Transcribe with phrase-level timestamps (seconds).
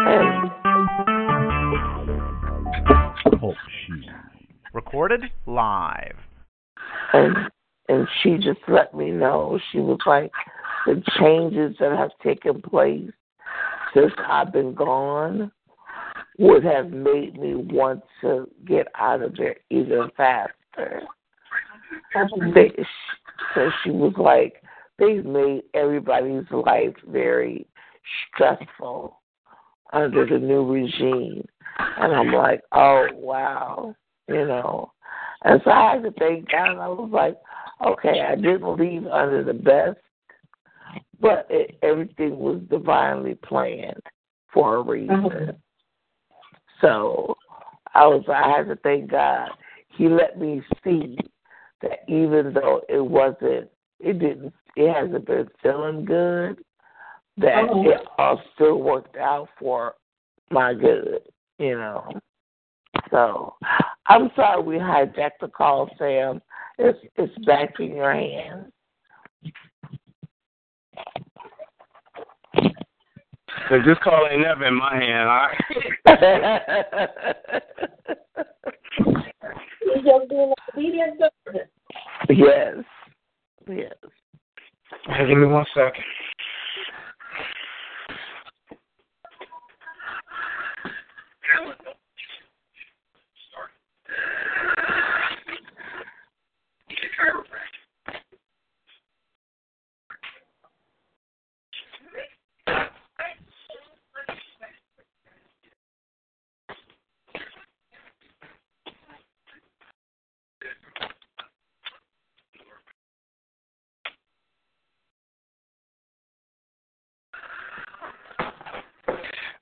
[0.00, 0.50] Oh,
[4.72, 6.16] Recorded live.
[7.12, 7.36] And
[7.88, 9.58] and she just let me know.
[9.70, 10.30] She was like,
[10.86, 13.10] the changes that have taken place
[13.92, 15.50] since I've been gone
[16.38, 21.02] would have made me want to get out of there even faster.
[22.54, 22.72] They,
[23.54, 24.62] so she was like,
[24.98, 27.66] they've made everybody's life very
[28.32, 29.21] stressful
[29.92, 31.46] under the new regime.
[31.78, 33.94] And I'm like, oh, wow,
[34.28, 34.92] you know.
[35.44, 36.78] And so I had to think down.
[36.78, 37.36] I was like,
[37.84, 39.98] okay, I didn't leave under the best,
[41.20, 44.02] but it, everything was divinely planned
[44.52, 45.16] for a reason.
[45.16, 45.50] Mm-hmm.
[46.80, 47.36] So
[47.94, 49.50] I was I had to thank God.
[49.96, 51.16] He let me see
[51.80, 56.62] that even though it wasn't it didn't it hasn't been feeling good,
[57.38, 57.88] that oh.
[57.88, 59.94] it all still worked out for
[60.50, 61.20] my good,
[61.58, 62.12] you know.
[63.10, 63.54] So
[64.06, 66.42] I'm sorry we hijacked the call, Sam.
[66.78, 68.70] It's it's back in your hands.
[73.68, 75.56] So this call ain't never in my hand, all right?
[82.28, 82.76] yes.
[83.68, 83.94] Yes.
[85.06, 86.04] Hey, give me one second.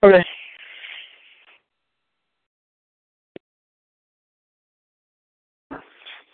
[0.03, 0.25] Okay.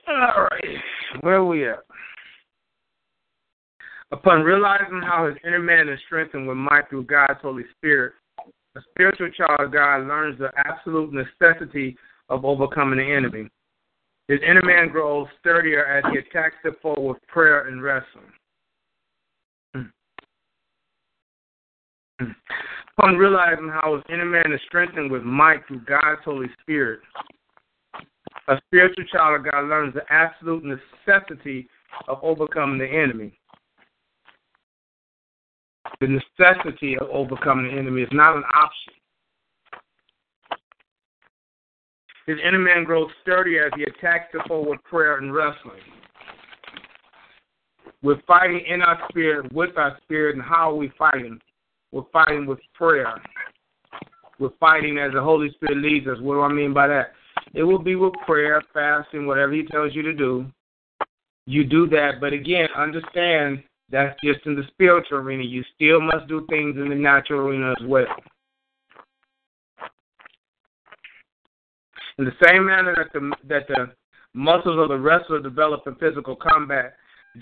[0.08, 0.78] All right.
[1.26, 1.80] Where are we at?
[4.12, 8.12] Upon realizing how his inner man is strengthened with might through God's Holy Spirit,
[8.76, 11.96] a spiritual child of God learns the absolute necessity
[12.28, 13.48] of overcoming the enemy.
[14.28, 18.32] His inner man grows sturdier as he attacks the foe with prayer and wrestling.
[19.74, 19.82] Hmm.
[22.20, 22.30] Hmm.
[22.96, 27.00] Upon realizing how his inner man is strengthened with might through God's Holy Spirit,
[28.48, 31.68] a spiritual child of God learns the absolute necessity
[32.08, 33.38] of overcoming the enemy.
[36.00, 38.92] The necessity of overcoming the enemy is not an option.
[42.26, 45.80] His inner man grows sturdy as he attacks the foe with prayer and wrestling.
[48.02, 51.40] We're fighting in our spirit, with our spirit, and how are we fighting?
[51.92, 53.14] We're fighting with prayer.
[54.38, 56.20] We're fighting as the Holy Spirit leads us.
[56.20, 57.12] What do I mean by that?
[57.54, 60.46] It will be with prayer, fasting, whatever He tells you to do.
[61.46, 65.44] You do that, but again, understand that's just in the spiritual arena.
[65.44, 68.06] You still must do things in the natural arena as well.
[72.18, 73.92] In the same manner that the that the
[74.34, 76.94] muscles of the wrestler develop in physical combat,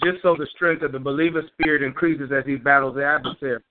[0.02, 3.62] just so the strength of the believer's spirit increases as he battles the adversary.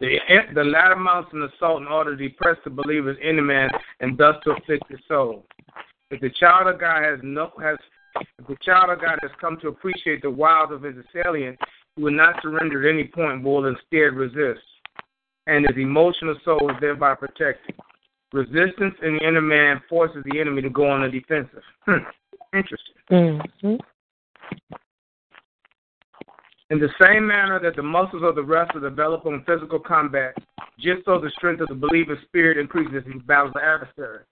[0.00, 0.18] The,
[0.54, 3.68] the latter mounts an assault in order to depress the believer's inner man
[4.00, 5.44] and thus to afflict his soul.
[6.10, 7.76] If the child of God has no has
[8.38, 11.58] if the child of God has come to appreciate the wiles of his assailant,
[11.94, 14.64] he will not surrender at any point, but will instead resist.
[15.46, 17.76] And his emotional soul is thereby protected.
[18.32, 21.62] Resistance in the inner man forces the enemy to go on the defensive.
[21.86, 21.98] Hmm.
[22.52, 22.94] Interesting.
[23.10, 23.74] Mm-hmm.
[26.70, 30.34] In the same manner that the muscles of the wrestler develop in physical combat,
[30.78, 34.24] just so the strength of the believer's spirit increases as he battles the adversary.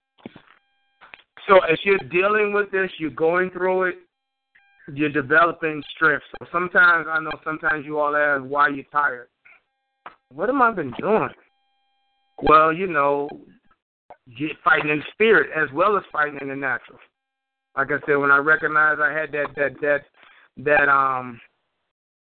[1.48, 3.96] So as you're dealing with this, you're going through it,
[4.94, 6.24] you're developing strength.
[6.38, 9.28] So sometimes I know sometimes you all ask why you're tired.
[10.32, 11.30] What am I been doing?
[12.42, 13.28] Well, you know,
[14.62, 16.98] fighting in spirit as well as fighting in the natural.
[17.76, 20.04] Like I said, when I recognized I had that that that
[20.58, 21.40] that um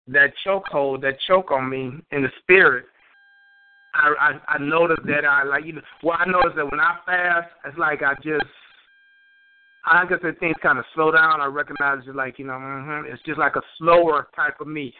[0.07, 2.86] that chokehold, that choke on me in the spirit,
[3.96, 6.98] I, I I noticed that I like you know well I noticed that when I
[7.06, 8.46] fast it's like I just
[9.86, 11.42] I guess that things kind of slow down.
[11.42, 14.94] I recognize it like you know mm-hmm, it's just like a slower type of me,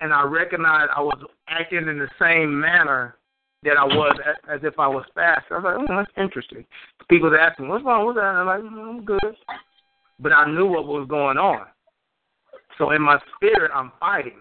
[0.00, 3.16] and I recognize I was acting in the same manner
[3.62, 4.18] that I was
[4.50, 5.44] as, if I was fast.
[5.50, 6.64] I was like, oh, that's interesting.
[7.10, 8.24] People were asking, what's wrong with that?
[8.24, 9.36] And I'm like, mm, I'm good,
[10.18, 11.66] but I knew what was going on.
[12.78, 14.40] So in my spirit, I'm fighting.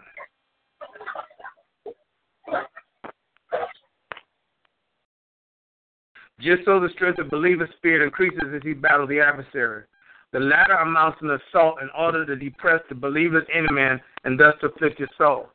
[6.39, 9.83] Just so the strength of believer's spirit increases as he battles the adversary.
[10.31, 14.53] The latter amounts an assault in order to depress the believer's inner man and thus
[14.61, 15.49] to afflict his soul.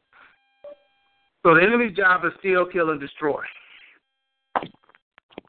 [1.45, 3.43] So the enemy's job is steal, kill, and destroy.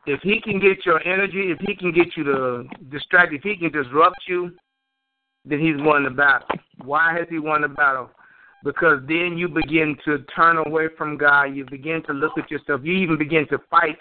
[0.05, 3.57] If he can get your energy, if he can get you to distract, if he
[3.57, 4.51] can disrupt you,
[5.43, 6.47] then he's won the battle.
[6.83, 8.11] Why has he won the battle?
[8.63, 11.55] Because then you begin to turn away from God.
[11.55, 12.81] You begin to look at yourself.
[12.83, 13.97] You even begin to fight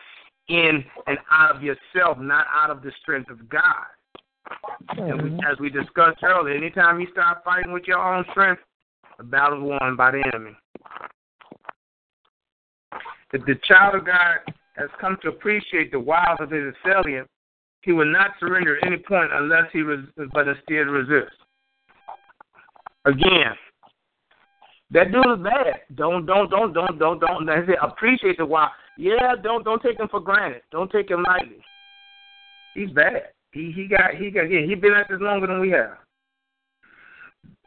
[0.49, 3.87] in and out of yourself, not out of the strength of God.
[4.91, 5.41] And we, mm-hmm.
[5.50, 8.61] as we discussed earlier, anytime you start fighting with your own strength,
[9.17, 10.56] the battle is won by the enemy.
[13.32, 14.38] If the child of God
[14.76, 17.29] has come to appreciate the wiles of his assailant,
[17.82, 21.35] he will not surrender at any point unless he res- but instead resist.
[23.05, 23.55] Again,
[24.91, 25.81] that dude is bad.
[25.94, 27.46] Don't don't don't don't don't don't.
[27.46, 28.70] don't appreciate the wild.
[28.96, 30.62] Yeah, don't don't take him for granted.
[30.70, 31.58] Don't take him lightly.
[32.75, 33.31] He's bad.
[33.52, 35.99] He he got he got yeah, he been at this longer than we have.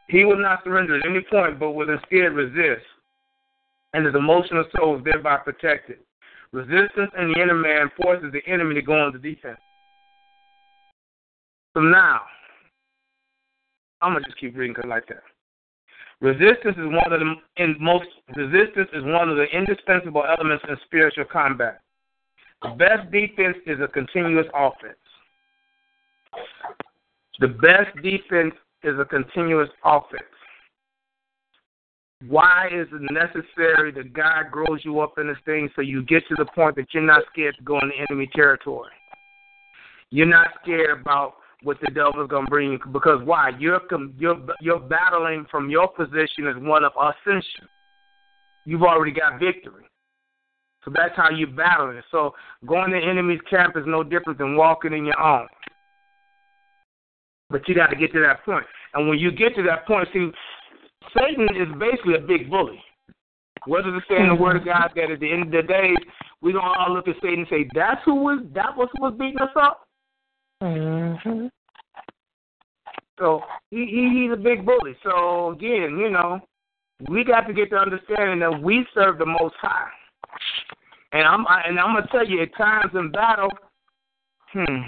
[0.10, 2.86] He will not surrender at any point, but will instead resist,
[3.94, 5.98] and his emotional soul is thereby protected.
[6.54, 9.60] Resistance in the inner man forces the enemy to go into defense.
[11.74, 12.22] So now,
[14.02, 15.24] I'm gonna just keep reading cause I like that.
[16.20, 20.76] Resistance is one of the in most resistance is one of the indispensable elements in
[20.86, 21.82] spiritual combat.
[22.64, 24.98] The best defense is a continuous offense.
[27.40, 30.24] The best defense is a continuous offense.
[32.28, 36.28] Why is it necessary that God grows you up in this thing so you get
[36.30, 38.90] to the point that you're not scared to go into enemy territory?
[40.10, 43.52] You're not scared about what the devil is going to bring you because why?
[43.60, 43.82] You're
[44.18, 47.68] you're you're battling from your position as one of ascension.
[48.66, 49.86] You've already got victory.
[50.86, 52.02] So that's how you're battling.
[52.12, 52.34] So
[52.66, 55.48] going to the enemy's camp is no different than walking in your own.
[57.50, 58.66] But you got to get to that point.
[58.94, 60.30] And when you get to that point, see,
[61.18, 62.80] Satan is basically a big bully.
[63.66, 65.62] What does it say in the Word of God that at the end of the
[65.68, 65.94] day,
[66.42, 69.04] we're going to all look at Satan and say, that's who was, that was who
[69.04, 69.87] was beating us up?
[70.62, 71.48] Mm-hmm.
[73.20, 74.96] So he, he he's a big bully.
[75.04, 76.40] So again, you know,
[77.10, 79.90] we got to get the understanding that we serve the Most High.
[81.14, 83.50] And I'm and I'm gonna tell you, at times in battle,
[84.54, 84.82] hmm,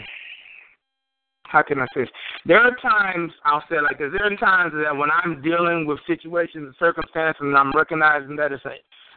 [1.45, 2.09] how can I say this?
[2.45, 5.99] There are times, I'll say like this, there are times that when I'm dealing with
[6.05, 8.75] situations and circumstances and I'm recognizing that it's a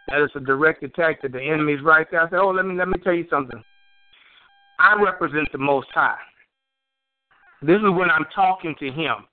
[0.09, 2.75] that it's a direct attack that the enemy's right there, I say, Oh, let me
[2.75, 3.63] let me tell you something.
[4.79, 6.17] I represent the most high.
[7.63, 9.27] This is when I'm talking to him.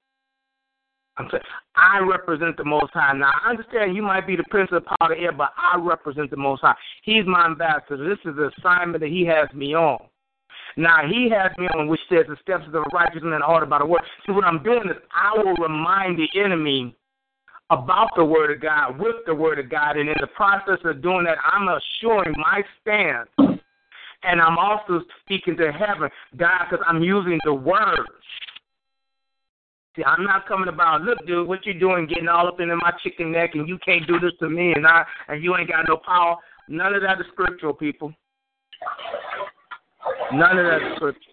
[1.18, 1.44] I'm saying,
[1.76, 3.12] I represent the Most High.
[3.14, 5.52] Now, I understand you might be the Prince of the Power of the Air, but
[5.58, 6.76] I represent the Most High.
[7.04, 8.08] He's my ambassador.
[8.08, 10.00] This is the assignment that he has me on.
[10.78, 13.80] Now he has me on which says the steps of the righteous and order by
[13.80, 14.02] the word.
[14.26, 16.96] So what I'm doing is I will remind the enemy
[17.70, 21.02] about the word of God with the word of God, and in the process of
[21.02, 23.59] doing that, I'm assuring my stance,
[24.24, 28.08] and I'm also speaking to heaven, God, because I'm using the word.
[29.96, 32.92] See, I'm not coming about, look, dude, what you doing, getting all up into my
[33.04, 35.86] chicken neck, and you can't do this to me, and I, and you ain't got
[35.88, 36.38] no power.
[36.68, 38.14] None of that is scriptural, people.
[40.32, 41.32] None of that scripture.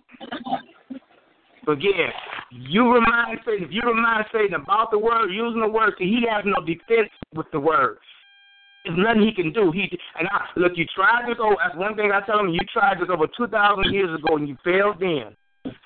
[1.65, 2.11] So again,
[2.51, 6.25] you remind Satan, if you remind Satan about the word, using the word, see, he
[6.31, 7.99] has no defense with the word.
[8.87, 9.73] There's nothing he can do.
[9.73, 11.57] He and I look, you tried this over.
[11.59, 12.51] That's one thing I tell him.
[12.51, 15.35] You tried this over two thousand years ago, and you failed then.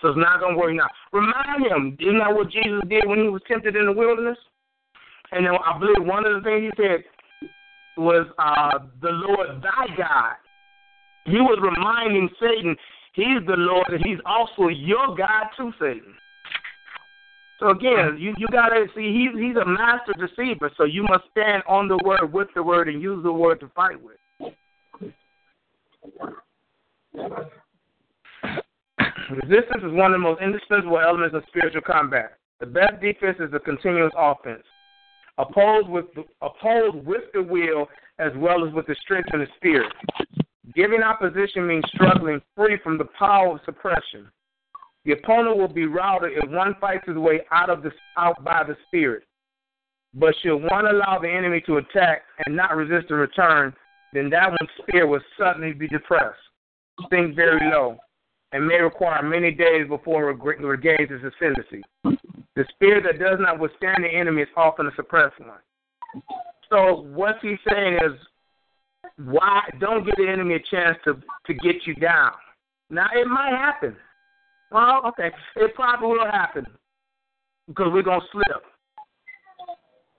[0.03, 0.89] So it's not gonna work now.
[1.13, 1.97] Remind him.
[1.99, 4.37] Isn't that what Jesus did when he was tempted in the wilderness?
[5.33, 7.49] And then I believe one of the things he said
[7.97, 10.37] was, uh, "The Lord thy God."
[11.25, 12.77] He was reminding Satan
[13.15, 16.15] He's the Lord, and He's also your God too, Satan.
[17.61, 20.71] So again, you you gotta see he's he's a master deceiver.
[20.77, 23.69] So you must stand on the word with the word and use the word to
[23.77, 24.17] fight with.
[29.31, 32.39] Resistance is one of the most indispensable elements of spiritual combat.
[32.59, 34.65] The best defense is a continuous offense,
[35.39, 37.87] opposed with the, opposed with the will
[38.19, 39.93] as well as with the strength and the spirit.
[40.75, 44.31] Giving opposition means struggling free from the power of suppression.
[45.05, 48.63] The opponent will be routed if one fights his way out of the out by
[48.67, 49.25] the spirit.
[50.15, 53.73] But should one allow the enemy to attack and not resist in return,
[54.13, 56.39] then that one's spirit will suddenly be depressed,
[57.11, 57.97] sink very low,
[58.53, 61.83] and may require many days before it regains its ascendancy.
[62.57, 66.23] The spirit that does not withstand the enemy is often a suppressed one.
[66.69, 68.13] So what he's saying is,
[69.17, 71.15] why don't give the enemy a chance to
[71.47, 72.33] to get you down?
[72.91, 73.97] Now it might happen.
[74.71, 76.67] Well, okay, it probably will happen
[77.67, 78.63] because we're gonna slip.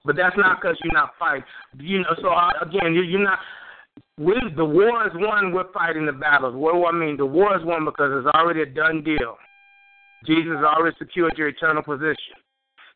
[0.04, 1.44] But that's not because you're not fighting.
[1.78, 3.40] You know, so uh, again, you, you're not.
[4.18, 5.54] We the war is won.
[5.54, 6.56] We're fighting the battles.
[6.56, 7.18] What do I mean?
[7.18, 9.38] The war is won because it's already a done deal.
[10.26, 12.36] Jesus already secured your eternal position.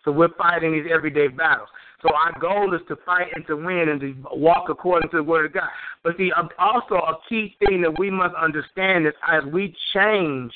[0.03, 1.69] So we're fighting these everyday battles.
[2.01, 5.23] So our goal is to fight and to win and to walk according to the
[5.23, 5.69] word of God.
[6.03, 10.51] But see, also a key thing that we must understand is as we change,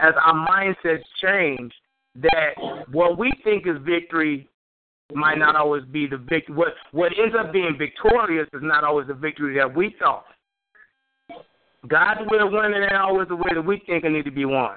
[0.00, 1.72] as our mindsets change,
[2.16, 2.54] that
[2.90, 4.48] what we think is victory
[5.14, 6.54] might not always be the victory.
[6.54, 10.24] What what ends up being victorious is not always the victory that we thought.
[11.88, 14.44] God's way of winning ain't always the way that we think it need to be
[14.44, 14.76] won.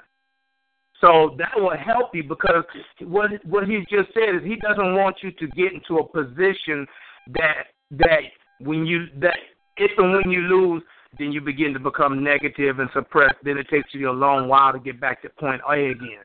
[1.00, 2.64] So that will help you because
[3.00, 6.86] what what he just said is he doesn't want you to get into a position
[7.34, 8.20] that that
[8.60, 9.36] when you that
[9.76, 10.82] if and when you lose,
[11.18, 13.36] then you begin to become negative and suppressed.
[13.42, 16.24] Then it takes you a long while to get back to point A again.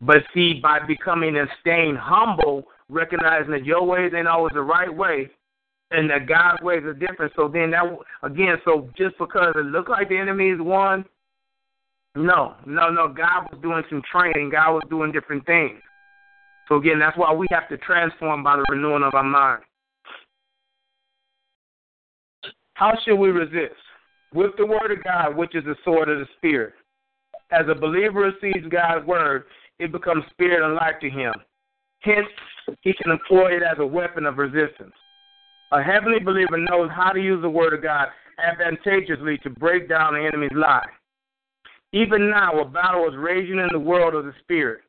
[0.00, 4.94] But see, by becoming and staying humble, recognizing that your ways ain't always the right
[4.94, 5.30] way,
[5.90, 7.32] and that God's ways are different.
[7.36, 7.84] So then that
[8.22, 11.04] again, so just because it looks like the enemy is won,
[12.16, 13.08] no, no, no.
[13.08, 14.50] God was doing some training.
[14.50, 15.80] God was doing different things.
[16.68, 19.62] So again, that's why we have to transform by the renewing of our mind.
[22.74, 23.80] How should we resist?
[24.34, 26.74] With the word of God, which is the sword of the Spirit.
[27.52, 29.44] As a believer receives God's word,
[29.78, 31.32] it becomes spirit and life to him.
[32.00, 32.26] Hence,
[32.80, 34.92] he can employ it as a weapon of resistance.
[35.72, 40.14] A heavenly believer knows how to use the word of God advantageously to break down
[40.14, 40.84] the enemy's lie.
[41.92, 44.80] Even now, a battle is raging in the world of the spirit.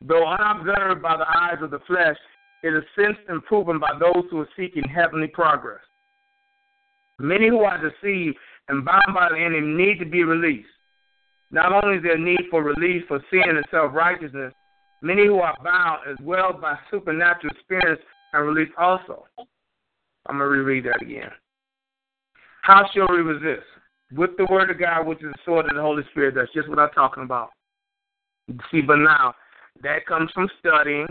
[0.00, 2.16] Though unobserved by the eyes of the flesh,
[2.62, 5.80] it is sensed and proven by those who are seeking heavenly progress.
[7.18, 8.36] Many who are deceived
[8.68, 10.68] and bound by the enemy need to be released.
[11.50, 14.52] Not only is there a need for release for sin and self righteousness,
[15.02, 18.02] many who are bound as well by supernatural spirits
[18.34, 19.24] are released also.
[20.26, 21.30] I'm going to reread that again.
[22.62, 23.66] How shall we resist?
[24.12, 26.34] with the word of God, which is the sword of the Holy Spirit.
[26.34, 27.50] That's just what I'm talking about.
[28.70, 29.34] See, but now
[29.82, 31.06] that comes from studying.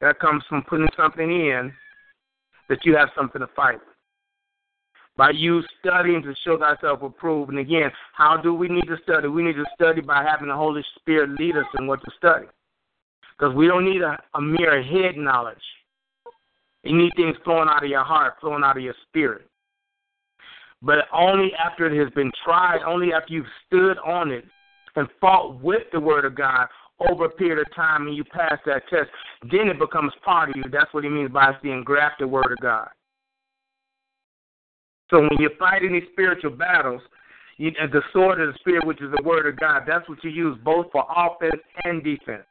[0.00, 1.72] That comes from putting something in
[2.68, 3.78] that you have something to fight.
[5.16, 7.50] By you studying to show thyself approved.
[7.50, 9.28] And again, how do we need to study?
[9.28, 12.46] We need to study by having the Holy Spirit lead us in what to study.
[13.38, 15.56] Because we don't need a, a mere head knowledge.
[16.82, 19.48] You need things flowing out of your heart, flowing out of your spirit
[20.84, 24.44] but only after it has been tried, only after you've stood on it
[24.96, 26.66] and fought with the Word of God
[27.08, 29.08] over a period of time and you pass that test,
[29.50, 30.64] then it becomes part of you.
[30.70, 32.88] That's what he means by the engrafted Word of God.
[35.10, 37.02] So when you're fighting these spiritual battles,
[37.56, 40.30] you, the sword of the Spirit, which is the Word of God, that's what you
[40.30, 42.44] use both for offense and defense.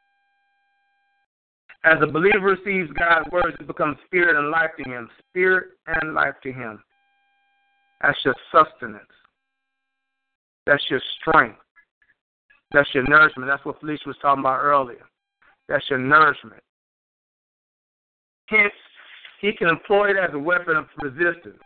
[1.86, 5.10] As a believer receives God's words, it becomes spirit and life to him.
[5.30, 6.82] Spirit and life to him.
[8.02, 9.04] That's your sustenance.
[10.66, 11.60] That's your strength.
[12.72, 13.50] That's your nourishment.
[13.50, 15.04] That's what Felicia was talking about earlier.
[15.68, 16.64] That's your nourishment.
[18.48, 18.74] Hence,
[19.42, 21.60] he can employ it as a weapon of resistance.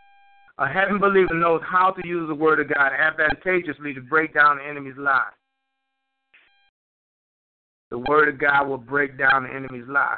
[0.60, 4.58] A heaven believer knows how to use the word of God advantageously to break down
[4.58, 5.30] the enemy's lie.
[7.92, 10.18] The word of God will break down the enemy's lie.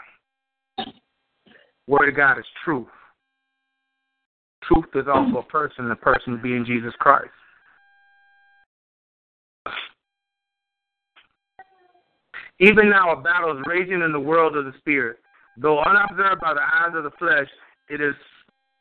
[1.88, 2.88] Word of God is truth.
[4.64, 7.32] Truth is also a person, the person being Jesus Christ.
[12.60, 15.18] Even now, a battle is raging in the world of the spirit.
[15.58, 17.48] Though unobserved by the eyes of the flesh,
[17.90, 18.16] it is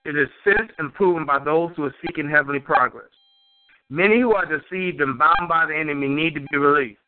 [0.08, 3.10] it is sensed and proven by those who are seeking heavenly progress.
[3.90, 7.00] Many who are deceived and bound by the enemy need to be released.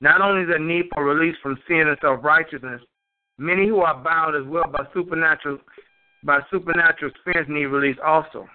[0.00, 2.80] Not only is there need for release from sin and self righteousness,
[3.38, 5.58] many who are bound as well by supernatural
[6.24, 8.48] by supernatural experience need release also.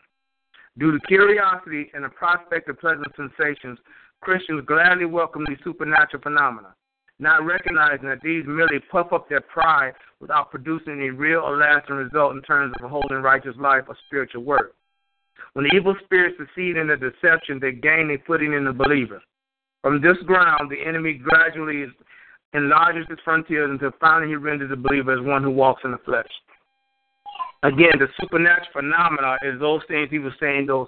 [0.77, 3.79] Due to curiosity and the prospect of pleasant sensations,
[4.21, 6.75] Christians gladly welcome these supernatural phenomena,
[7.19, 11.95] not recognizing that these merely puff up their pride without producing any real or lasting
[11.95, 14.73] result in terms of a holy and righteous life or spiritual work.
[15.53, 19.21] When evil spirits succeed in the deception, they gain a footing in the believer.
[19.81, 21.85] From this ground, the enemy gradually
[22.53, 25.97] enlarges his frontiers until finally he renders the believer as one who walks in the
[25.99, 26.29] flesh.
[27.63, 30.87] Again, the supernatural phenomena is those things he was saying, those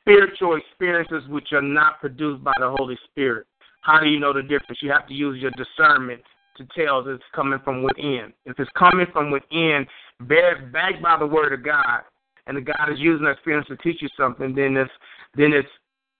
[0.00, 3.46] spiritual experiences which are not produced by the Holy Spirit.
[3.84, 4.78] How do you know the difference?
[4.80, 6.22] You have to use your discernment
[6.56, 8.32] to tell if it's coming from within.
[8.46, 9.86] If it's coming from within,
[10.20, 12.00] backed by the word of God,
[12.46, 14.90] and the God is using that experience to teach you something, then it's
[15.36, 15.68] then it's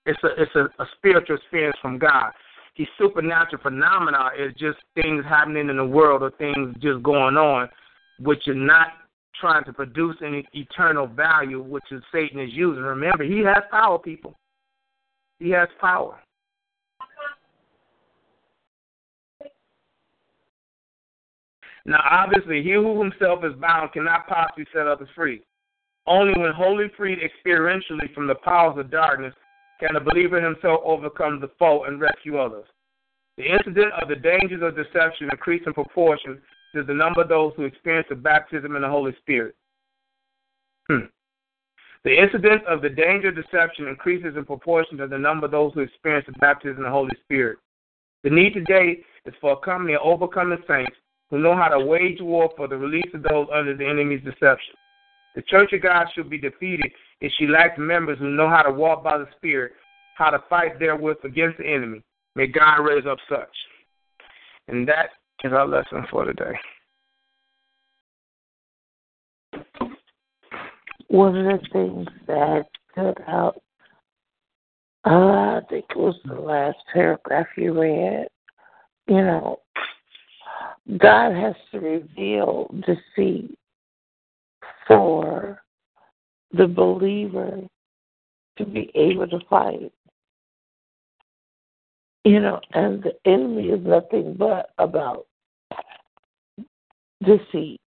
[0.05, 2.31] it's a it's a, a spiritual experience from God.
[2.77, 7.69] These supernatural phenomena is just things happening in the world or things just going on,
[8.19, 8.87] which are not
[9.39, 12.83] trying to produce any eternal value, which is Satan is using.
[12.83, 14.35] Remember, he has power, people.
[15.39, 16.19] He has power.
[21.85, 25.43] Now, obviously, he who himself is bound cannot possibly set others free.
[26.07, 29.33] Only when wholly freed experientially from the powers of darkness
[29.79, 32.65] can the believer himself overcome the foe and rescue others.
[33.37, 36.41] The incident of the dangers of deception increase in proportion
[36.73, 39.55] to the number of those who experience the baptism in the Holy Spirit.
[40.89, 41.07] Hmm.
[42.03, 45.73] The incident of the danger of deception increases in proportion to the number of those
[45.73, 47.57] who experience the baptism in the Holy Spirit.
[48.23, 50.95] The need today is for a company of overcoming saints
[51.29, 54.75] who know how to wage war for the release of those under the enemy's deception.
[55.35, 58.71] The Church of God should be defeated if she lacks members who know how to
[58.71, 59.73] walk by the Spirit,
[60.15, 62.01] how to fight therewith against the enemy.
[62.35, 63.49] May God raise up such.
[64.67, 65.09] And that
[65.43, 66.57] is our lesson for today.
[71.07, 73.61] One of the things that stood out,
[75.05, 78.27] uh, I think it was the last paragraph you read.
[79.07, 79.59] You know,
[80.97, 83.57] God has to reveal deceit
[84.87, 85.61] for
[86.51, 87.61] the believer
[88.57, 89.91] to be able to fight.
[92.23, 95.27] You know, and the enemy is nothing but about
[97.23, 97.79] deceit.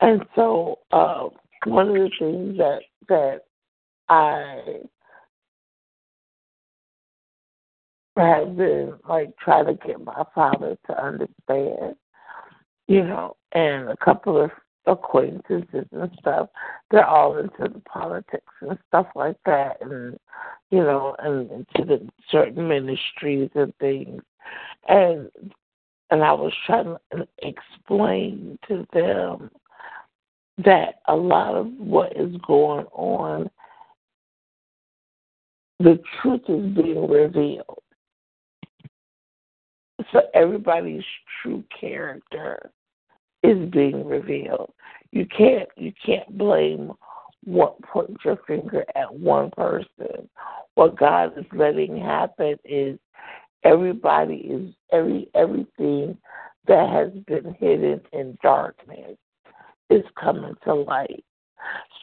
[0.00, 1.28] And so, uh,
[1.66, 3.40] one of the things that that
[4.08, 4.80] I
[8.22, 11.96] have been like trying to get my father to understand,
[12.86, 14.50] you know, and a couple of
[14.86, 16.48] acquaintances and stuff.
[16.90, 20.18] They're all into the politics and stuff like that, and
[20.70, 24.22] you know, and into the certain ministries and things.
[24.88, 25.30] And
[26.10, 29.50] and I was trying to explain to them
[30.64, 33.50] that a lot of what is going on,
[35.78, 37.82] the truth is being revealed.
[40.12, 41.04] So everybody's
[41.42, 42.70] true character
[43.42, 44.72] is being revealed.
[45.10, 46.92] You can't you can't blame
[47.44, 50.28] what point your finger at one person.
[50.74, 52.98] What God is letting happen is
[53.64, 56.16] everybody is every everything
[56.66, 59.16] that has been hidden in darkness
[59.90, 61.24] is coming to light.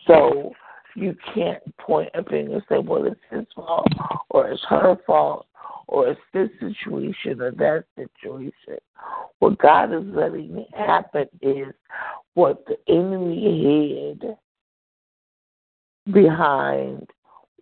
[0.08, 0.52] So
[0.96, 3.88] you can't point a finger and say, Well it's his fault
[4.30, 5.46] or it's her fault
[5.88, 8.80] or it's this situation or that situation.
[9.40, 11.74] What God is letting happen is
[12.34, 14.36] what the enemy hid
[16.14, 17.10] behind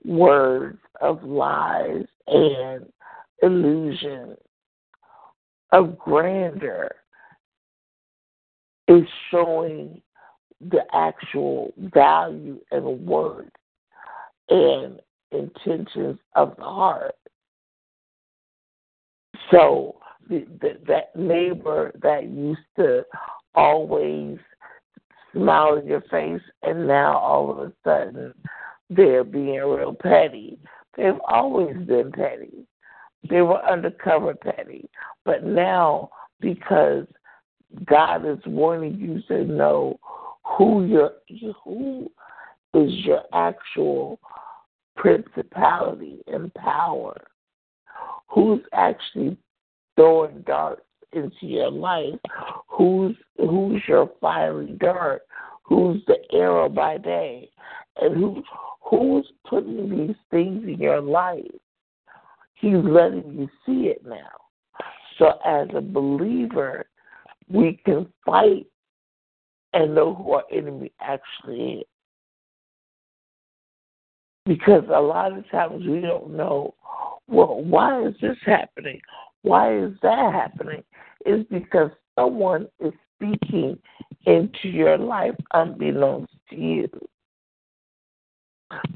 [0.06, 2.86] words of lies and
[3.42, 4.36] illusion
[5.72, 6.92] of grandeur
[8.88, 10.02] is showing
[10.70, 13.50] the actual value and worth
[14.50, 15.00] and
[15.32, 17.16] intentions of the heart.
[19.52, 19.96] So
[20.30, 23.06] the, the, that neighbor that used to
[23.56, 24.38] always
[25.34, 28.34] smile in your face, and now all of a sudden
[28.90, 30.60] they're being real petty.
[30.96, 32.68] They've always been petty.
[33.30, 34.90] They were undercover petty.
[35.26, 37.06] But now, because
[37.86, 40.00] God is wanting you to know
[40.44, 41.14] who your
[41.64, 42.12] who
[42.74, 44.20] is your actual
[44.96, 47.16] principality and power,
[48.34, 49.38] who's actually
[49.96, 50.82] throwing darts
[51.14, 52.20] into your life,
[52.68, 55.22] who's who's your fiery dart,
[55.64, 57.50] who's the arrow by day,
[58.02, 58.44] and who
[58.82, 61.44] who's putting these things in your life.
[62.56, 64.32] He's letting you see it now.
[65.18, 66.86] So as a believer,
[67.50, 68.66] we can fight
[69.74, 71.84] and know who our enemy actually is.
[74.46, 76.76] Because a lot of times we don't know,
[77.28, 79.00] well, why is this happening?
[79.44, 80.84] Why is that happening?
[81.26, 83.78] It's because someone is speaking
[84.26, 86.90] into your life unbeknownst to you.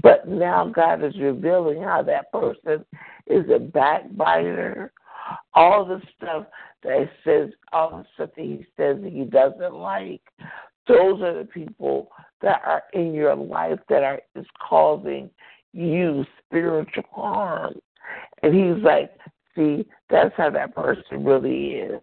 [0.02, 2.84] But now God is revealing how that person
[3.28, 4.92] is a backbiter.
[5.54, 6.46] All the stuff
[6.84, 10.22] that says, all the stuff that he says that he doesn't like,
[10.88, 12.10] those are the people
[12.42, 15.30] that are in your life that are is causing
[15.74, 17.76] you spiritual harm.
[18.42, 19.12] And he's like,
[19.56, 22.02] see, that's how that person really is.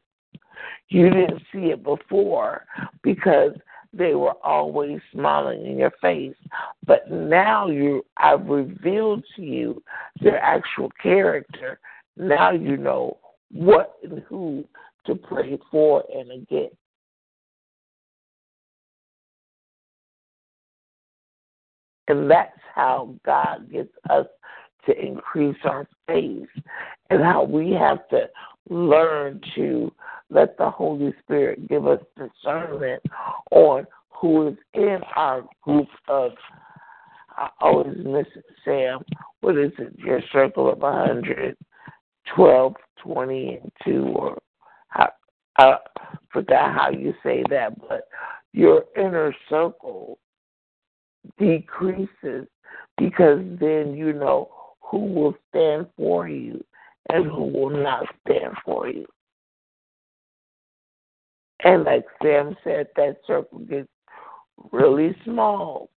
[0.89, 2.65] You didn't see it before
[3.03, 3.53] because
[3.93, 6.37] they were always smiling in your face.
[6.87, 9.83] But now you I've revealed to you
[10.21, 11.79] their actual character.
[12.17, 13.19] Now you know
[13.51, 14.65] what and who
[15.07, 16.77] to pray for and against.
[22.09, 24.27] And that's how God gets us
[24.87, 26.49] to increase our faith
[27.11, 28.29] and how we have to
[28.69, 29.93] learn to
[30.31, 33.03] let the Holy Spirit give us discernment
[33.51, 36.33] on who is in our group of
[37.37, 39.01] I always miss it, Sam.
[39.41, 39.99] What is it?
[39.99, 41.57] Your circle of a hundred,
[42.35, 44.39] twelve, twenty, and two, or
[44.89, 45.11] how,
[45.59, 45.77] I
[46.33, 48.09] forgot how you say that, but
[48.53, 50.19] your inner circle
[51.39, 52.47] decreases
[52.99, 56.63] because then you know who will stand for you
[57.11, 59.07] and who will not stand for you.
[61.65, 63.89] And like Sam said, that circle gets
[64.73, 65.91] really small.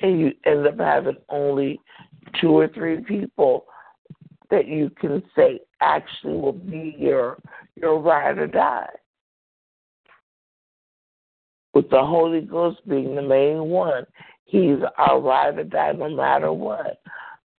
[0.00, 1.80] And you end up having only
[2.40, 3.66] two or three people
[4.50, 7.38] that you can say actually will be your
[7.76, 8.88] your ride or die
[11.74, 14.06] with the Holy Ghost being the main one.
[14.44, 17.00] He's our ride or die no matter what.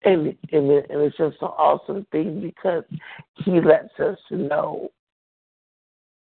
[0.04, 2.84] And, and, and it's just an awesome thing because
[3.44, 4.90] he lets us know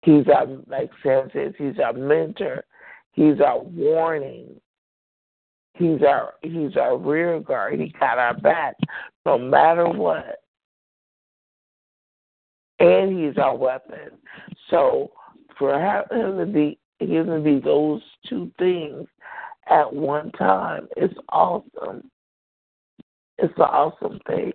[0.03, 2.63] he's our, like Sam says, he's our mentor,
[3.11, 4.59] he's our warning,
[5.73, 7.79] he's our he's our rear guard.
[7.79, 8.77] He got our back
[9.25, 10.39] no matter what,
[12.79, 14.11] and he's our weapon.
[14.69, 15.11] So
[15.59, 19.07] for him to be given me those two things
[19.69, 20.87] at one time.
[20.95, 22.09] It's awesome.
[23.37, 24.53] It's an awesome thing.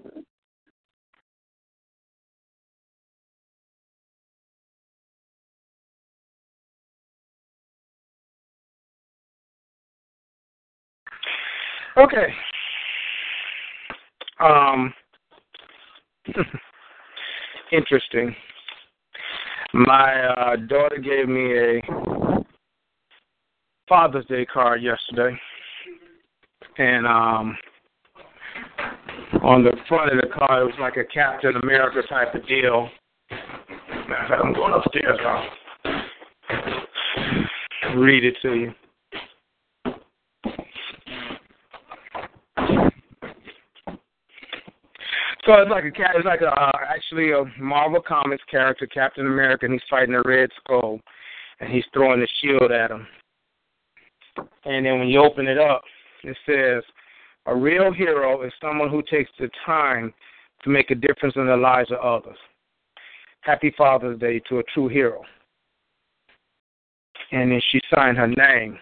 [11.97, 12.29] Okay.
[14.41, 14.93] Um
[17.73, 18.35] interesting.
[19.75, 21.81] My uh, daughter gave me a
[23.93, 25.39] Father's Day card yesterday,
[26.79, 27.59] and um,
[29.43, 32.89] on the front of the card it was like a Captain America type of deal.
[33.31, 35.19] I'm going upstairs.
[37.83, 38.73] I'll read it to you.
[45.45, 46.13] So it's like a cat.
[46.17, 50.23] It's like a uh, actually a Marvel Comics character, Captain America, and he's fighting a
[50.25, 50.99] Red Skull,
[51.61, 53.07] and he's throwing the shield at him.
[54.65, 55.83] And then when you open it up,
[56.25, 56.83] it says,
[57.47, 60.15] "A real hero is someone who takes the time
[60.63, 62.39] to make a difference in the lives of others."
[63.43, 65.23] Happy Father's Day to a true hero.
[67.33, 68.79] And then she signed her name.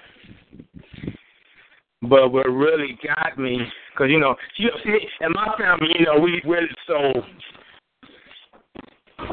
[2.03, 3.61] But what really got me,
[3.93, 7.13] because you know, you see, in my family, you know, we we're so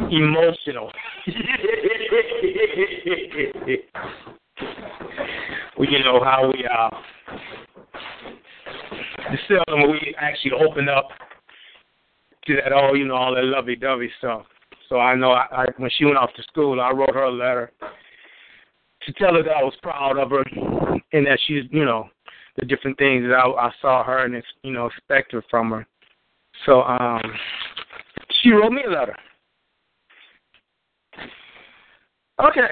[0.09, 0.91] emotional.
[5.77, 6.89] we, you know, how we uh,
[9.31, 11.09] the seldom we actually open up
[12.45, 14.45] to that all, you know, all that lovey-dovey stuff.
[14.89, 17.31] So I know I, I when she went off to school, I wrote her a
[17.31, 17.71] letter
[19.05, 20.43] to tell her that I was proud of her
[21.13, 22.09] and that she's, you know,
[22.57, 25.87] the different things that I, I saw her and you know expected from her.
[26.65, 27.21] So um,
[28.41, 29.15] she wrote me a letter.
[32.39, 32.67] Okay,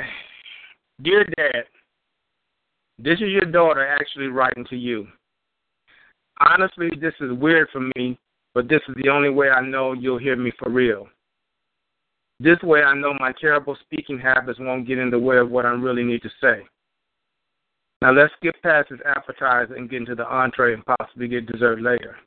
[1.01, 1.65] dear Dad,
[2.97, 5.07] this is your daughter actually writing to you.
[6.39, 8.17] Honestly, this is weird for me,
[8.53, 11.07] but this is the only way I know you'll hear me for real.
[12.39, 15.65] This way, I know my terrible speaking habits won't get in the way of what
[15.65, 16.63] I really need to say.
[18.01, 21.81] Now let's skip past this appetizer and get into the entree and possibly get dessert
[21.81, 22.17] later.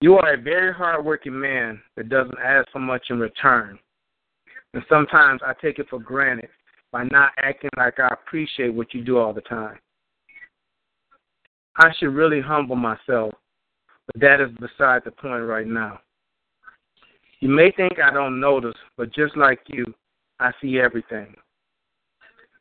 [0.00, 3.78] You are a very hardworking man that doesn't ask for much in return.
[4.74, 6.48] And sometimes I take it for granted
[6.92, 9.78] by not acting like I appreciate what you do all the time.
[11.76, 13.32] I should really humble myself,
[14.06, 16.00] but that is beside the point right now.
[17.40, 19.86] You may think I don't notice, but just like you,
[20.38, 21.34] I see everything.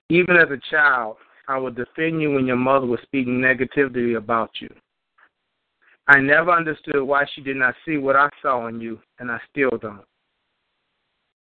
[0.09, 1.17] Even as a child,
[1.47, 4.73] I would defend you when your mother was speaking negatively about you.
[6.07, 9.39] I never understood why she did not see what I saw in you, and I
[9.49, 10.05] still don't.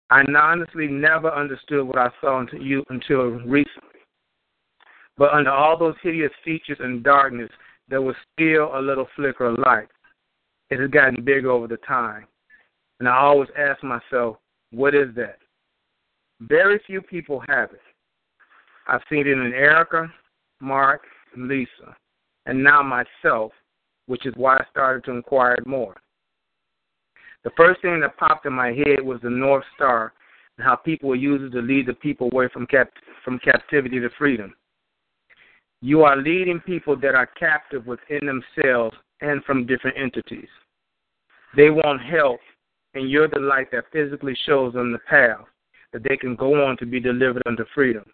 [0.10, 4.00] I honestly never understood what I saw in you until recently.
[5.18, 7.50] But under all those hideous features and darkness,
[7.88, 9.88] there was still a little flicker of light.
[10.70, 12.26] It has gotten bigger over the time.
[13.00, 14.38] And I always ask myself,
[14.72, 15.38] what is that?
[16.42, 17.82] Very few people have it.
[18.88, 20.12] I've seen it in Erica,
[20.60, 21.02] Mark,
[21.36, 21.96] Lisa,
[22.46, 23.52] and now myself,
[24.08, 25.96] which is why I started to inquire more.
[27.46, 30.14] The first thing that popped in my head was the North Star
[30.58, 32.92] and how people will use it to lead the people away from cap-
[33.24, 34.56] from captivity to freedom.
[35.80, 40.50] You are leading people that are captive within themselves and from different entities.
[41.56, 42.40] They want help,
[42.96, 45.46] and you're the light that physically shows them the path
[45.94, 48.06] that they can go on to be delivered unto freedom.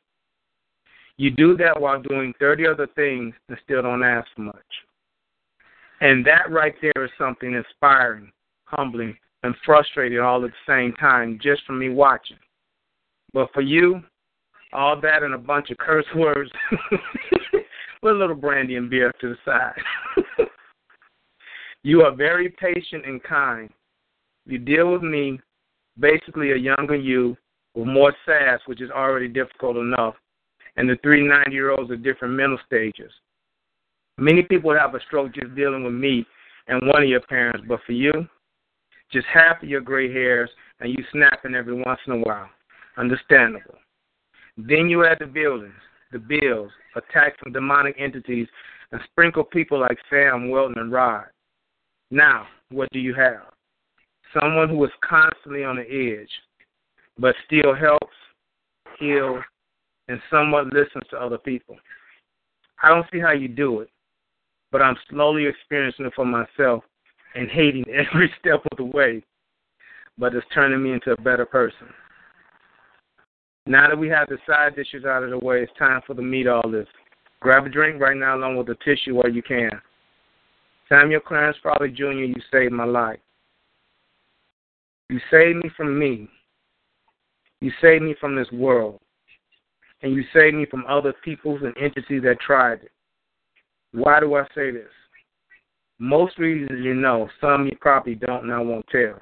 [1.16, 4.56] You do that while doing 30 other things and still don't ask much.
[6.02, 8.32] And that right there is something inspiring,
[8.72, 12.38] humbling, and frustrating all at the same time just from me watching.
[13.34, 14.02] But for you,
[14.74, 16.52] all that and a bunch of curse words
[18.02, 20.48] with a little brandy and beer to the side.
[21.84, 23.70] you are very patient and kind.
[24.46, 25.40] You deal with me,
[26.00, 27.38] basically a younger you,
[27.76, 30.16] with more sass, which is already difficult enough,
[30.78, 33.12] and the three 90 year olds at different mental stages.
[34.18, 36.26] Many people have a stroke just dealing with me
[36.68, 38.12] and one of your parents, but for you,
[39.12, 42.50] just half of your gray hairs and you snapping every once in a while.
[42.98, 43.76] Understandable.
[44.58, 45.74] Then you add the buildings,
[46.12, 48.48] the bills, attacks from demonic entities,
[48.92, 51.26] and sprinkle people like Sam, Welton, and Rod.
[52.10, 53.44] Now, what do you have?
[54.40, 56.30] Someone who is constantly on the edge,
[57.18, 58.16] but still helps,
[59.00, 59.42] heals,
[60.08, 61.78] and somewhat listens to other people.
[62.84, 63.90] I don't see how you do it,
[64.72, 66.84] but I'm slowly experiencing it for myself
[67.36, 69.24] and hating every step of the way,
[70.18, 71.88] but it's turning me into a better person.
[73.68, 76.22] Now that we have the side dishes out of the way, it's time for the
[76.22, 76.88] meat all this.
[77.42, 79.72] Grab a drink right now along with a tissue while you can.
[80.90, 83.20] Samuel Clarence Farley Jr., you saved my life.
[85.10, 86.28] You saved me from me.
[87.62, 89.00] You saved me from this world.
[90.02, 92.92] And you saved me from other peoples and entities that tried it.
[93.92, 94.90] Why do I say this?
[96.02, 99.22] Most reasons you know, some you probably don't and I won't tell.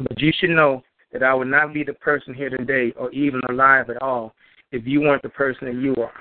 [0.00, 0.82] But you should know
[1.12, 4.34] that I would not be the person here today or even alive at all
[4.72, 6.12] if you weren't the person that you are.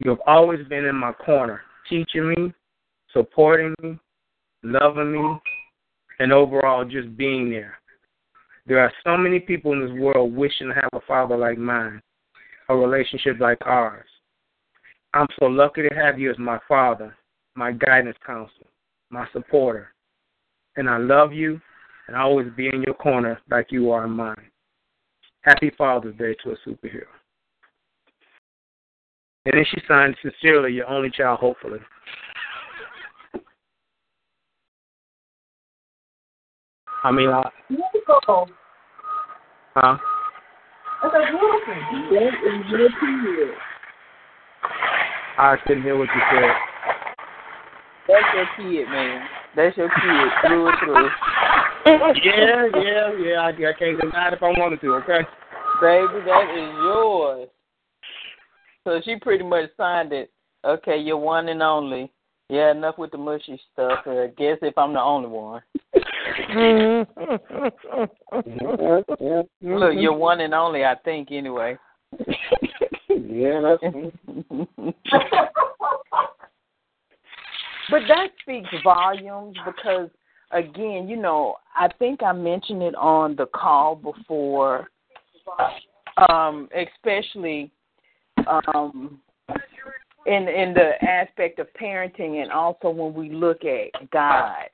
[0.00, 2.52] You have always been in my corner, teaching me,
[3.10, 3.98] supporting me,
[4.62, 5.40] loving me,
[6.18, 7.78] and overall just being there.
[8.66, 12.02] There are so many people in this world wishing to have a father like mine,
[12.68, 14.04] a relationship like ours.
[15.14, 17.16] I'm so lucky to have you as my father,
[17.56, 18.68] my guidance counselor,
[19.10, 19.88] my supporter.
[20.76, 21.60] And I love you
[22.06, 24.50] and I'll always be in your corner like you are in mine.
[25.42, 27.06] Happy Father's Day to a superhero.
[29.46, 31.80] And then she signed, sincerely, your only child, hopefully.
[37.02, 37.50] I mean, I.
[37.68, 38.48] Beautiful.
[39.74, 39.98] Huh?
[41.02, 41.74] That's a beautiful.
[42.10, 43.54] That is your period.
[45.36, 46.73] I couldn't hear what you said.
[48.06, 49.26] That's your kid, man.
[49.56, 51.08] That's your kid through and through.
[51.86, 53.40] yeah, yeah, yeah.
[53.40, 54.94] I, I can't deny it if I wanted to.
[54.96, 55.20] Okay.
[55.80, 57.48] Baby, that is yours.
[58.84, 60.30] So she pretty much signed it.
[60.64, 62.12] Okay, you're one and only.
[62.50, 64.00] Yeah, enough with the mushy stuff.
[64.06, 65.62] Uh, I guess if I'm the only one.
[66.50, 67.28] Mm-hmm.
[69.62, 71.78] Look, you're one and only, I think, anyway.
[73.08, 73.82] yeah, that's.
[77.90, 80.08] but that speaks volumes because,
[80.50, 84.88] again, you know, I think I mentioned it on the call before,
[86.28, 87.70] um, especially
[88.46, 89.20] um,
[90.26, 94.68] in in the aspect of parenting, and also when we look at God,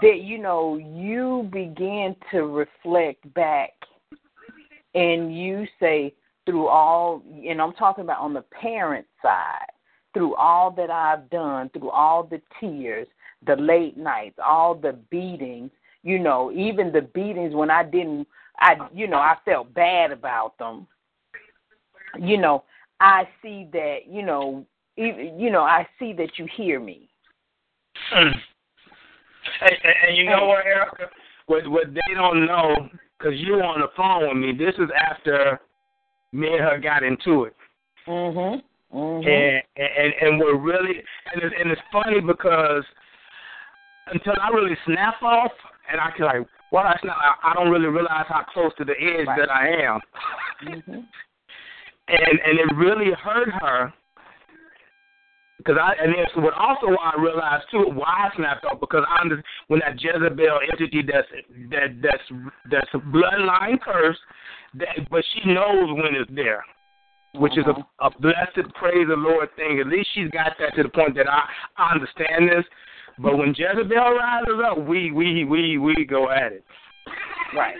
[0.00, 3.70] that you know you begin to reflect back,
[4.94, 9.66] and you say through all, and I'm talking about on the parent side,
[10.14, 13.06] through all that I've done, through all the tears,
[13.46, 15.70] the late nights, all the beatings,
[16.02, 18.26] you know, even the beatings when I didn't,
[18.58, 20.86] I, you know, I felt bad about them.
[22.18, 22.64] You know,
[23.00, 24.64] I see that, you know,
[24.96, 27.08] even, you know, I see that you hear me.
[28.14, 28.32] Mm.
[29.60, 31.08] And, and, and you know what, Erica?
[31.46, 34.52] What what they don't know, because you on the phone with me.
[34.52, 35.60] This is after
[36.32, 37.56] me and her got into it.
[38.06, 38.62] Mhm.
[38.92, 39.26] Mm-hmm.
[39.26, 40.96] And, and and we're really
[41.32, 42.84] and it's, and it's funny because
[44.08, 45.52] until I really snap off
[45.90, 48.84] and I can like well I snap I, I don't really realize how close to
[48.84, 49.38] the edge Right.
[49.38, 50.00] that I am.
[50.66, 50.92] Mm-hmm.
[52.08, 53.92] and and it really hurt her
[55.56, 59.22] because I and then what also I realized too why I snapped off because I
[59.22, 61.28] under, when that Jezebel entity that's
[61.70, 64.18] that that's that's a bloodline curse
[64.74, 66.64] that but she knows when it's there.
[67.34, 68.10] Which is a, uh-huh.
[68.10, 69.80] a blessed praise the Lord thing.
[69.80, 71.42] At least she's got that to the point that I,
[71.78, 72.64] I understand this.
[73.18, 76.64] But when Jezebel rises up, we we we we go at it.
[77.54, 77.76] Right.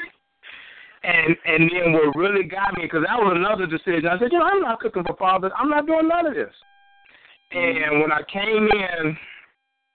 [1.05, 4.07] And and then what really got me because that was another decision.
[4.07, 5.53] I said, you know, I'm not cooking for fathers.
[5.59, 6.53] I'm not doing none of this.
[7.55, 7.93] Mm-hmm.
[7.93, 9.17] And when I came in,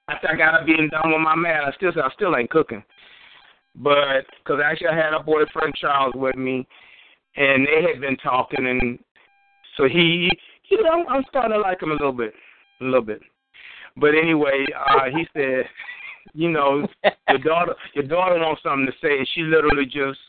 [0.10, 2.50] after I got up being done with my man, I still said I still ain't
[2.50, 2.84] cooking.
[3.76, 6.68] But because actually I had a boyfriend Charles with me,
[7.36, 9.00] and they had been talking, and
[9.78, 10.30] so he,
[10.70, 12.34] you know, I'm, I'm starting to like him a little bit,
[12.82, 13.22] a little bit.
[13.96, 15.66] But anyway, uh, he said,
[16.34, 16.88] you know,
[17.30, 20.20] your daughter, your daughter wants something to say, and she literally just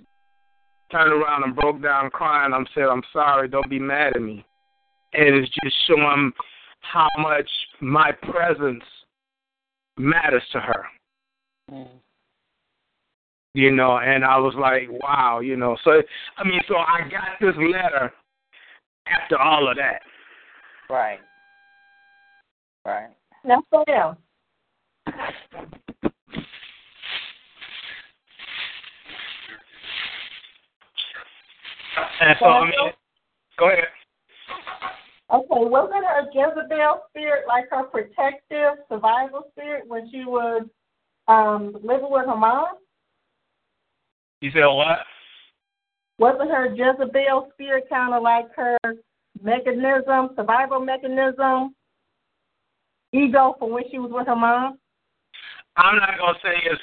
[0.93, 2.53] turned around and broke down crying.
[2.53, 4.45] I'm said, I'm sorry, don't be mad at me.
[5.15, 6.33] And it's just showing
[6.81, 7.49] how much
[7.81, 8.85] my presence
[9.97, 10.85] matters to her.
[11.71, 11.89] Mm.
[13.55, 15.77] You know, and I was like, wow, you know.
[15.83, 16.03] So
[16.37, 18.13] I mean, so I got this letter
[19.11, 20.03] after all of that.
[20.91, 21.21] Right.
[22.85, 23.11] Right.
[23.45, 24.17] Now, Sam,
[32.21, 32.73] And so I mean,
[33.59, 33.85] go ahead.
[35.33, 40.67] okay, wasn't her Jezebel spirit like her protective survival spirit when she was
[41.29, 42.67] um, living with her mom?
[44.41, 44.99] You said what?
[46.19, 48.77] Wasn't her Jezebel spirit kind of like her
[49.43, 51.75] mechanism, survival mechanism,
[53.13, 54.79] ego from when she was with her mom?
[55.77, 56.81] I'm not gonna say it's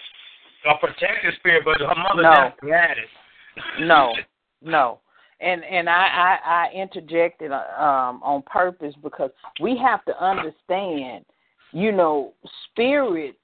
[0.65, 2.32] a protective spirit, but her mother No.
[2.32, 3.10] definitely had it.
[3.80, 4.13] No,
[4.62, 5.00] no.
[5.39, 11.26] And and I, I, I interjected uh, um, on purpose because we have to understand,
[11.71, 12.34] you know,
[12.65, 13.38] spirits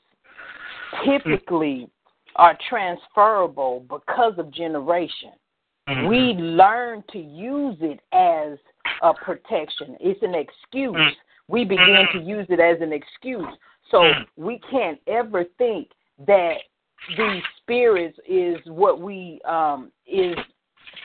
[1.06, 1.90] typically
[2.36, 5.32] are transferable because of generation.
[5.90, 6.08] Mm-hmm.
[6.08, 8.58] We learn to use it as
[9.02, 9.98] a protection.
[10.00, 10.98] It's an excuse.
[11.48, 13.48] We begin to use it as an excuse.
[13.90, 15.90] So we can't ever think
[16.26, 16.56] that
[17.18, 20.38] these spirits is what we um is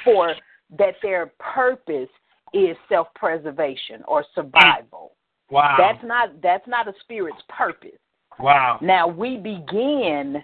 [0.05, 0.35] for
[0.79, 2.09] that their purpose
[2.53, 5.13] is self preservation or survival.
[5.51, 5.77] Wow.
[5.79, 7.99] That's not that's not a spirit's purpose.
[8.39, 8.79] wow.
[8.83, 10.43] Now we begin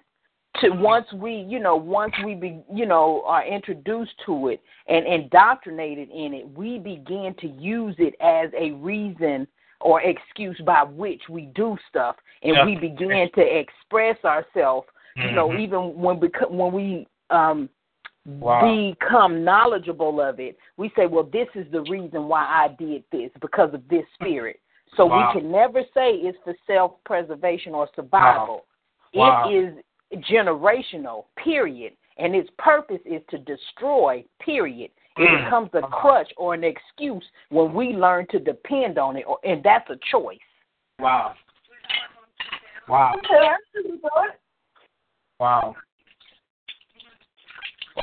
[0.60, 5.06] to once we you know once we be you know are introduced to it and
[5.06, 9.46] indoctrinated in it, we begin to use it as a reason
[9.80, 12.64] or excuse by which we do stuff, and Yeah.
[12.64, 14.86] we begin to express ourselves.
[15.16, 15.60] You know, Mhm.
[15.60, 17.68] even when we when we um
[18.24, 18.60] Wow.
[18.60, 23.32] become knowledgeable of it, we say, well, this is the reason why I did this
[23.40, 24.60] because of this spirit.
[24.96, 25.32] So Wow.
[25.34, 28.66] we can never say it's for self preservation or survival.
[29.12, 29.48] Wow.
[29.48, 29.84] It is
[30.30, 31.94] generational, period.
[32.18, 34.90] And its purpose is to destroy, period.
[35.16, 35.44] It Mm.
[35.44, 39.62] becomes a crutch or an excuse when we learn to depend on it, or, and
[39.62, 40.38] that's a choice.
[40.98, 41.34] Wow.
[42.88, 43.12] Wow.
[43.18, 44.28] Okay, I see you, boy.
[45.38, 45.76] Wow.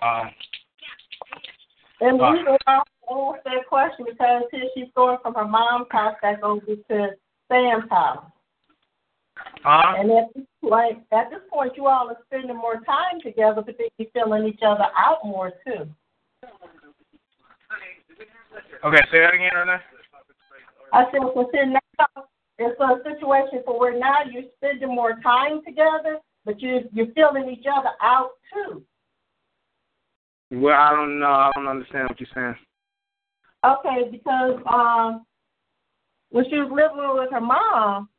[0.02, 0.30] Wow.
[2.02, 2.32] And Wow.
[2.32, 6.42] we will also ask that question because here she's going from her mom's house back
[6.44, 7.18] over to
[7.50, 8.26] Sam's house.
[9.64, 9.96] Huh?
[9.98, 13.78] And at this point, at this point, you all are spending more time together, but
[13.78, 15.88] then you're filling each other out more too.
[18.84, 19.84] Okay, say that again, Renee.
[20.94, 22.24] I said, well, see, now
[22.58, 27.50] it's a situation for where now you're spending more time together, but you you're filling
[27.50, 28.84] each other out too.
[30.52, 31.28] Well, I don't know.
[31.28, 32.56] I don't understand what you're saying.
[33.66, 35.26] Okay, because um,
[36.32, 38.10] when she was living with her mom,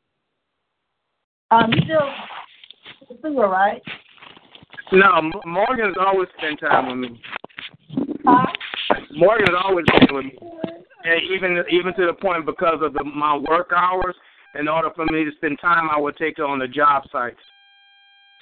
[1.51, 3.81] um, you still her, right?
[4.91, 7.21] No, M- Morgan's always spent time with me.
[8.25, 8.45] Huh?
[9.15, 10.37] Morgan's always been with me,
[11.03, 14.15] and even even to the point because of the, my work hours.
[14.59, 17.39] In order for me to spend time, I would take her on the job sites.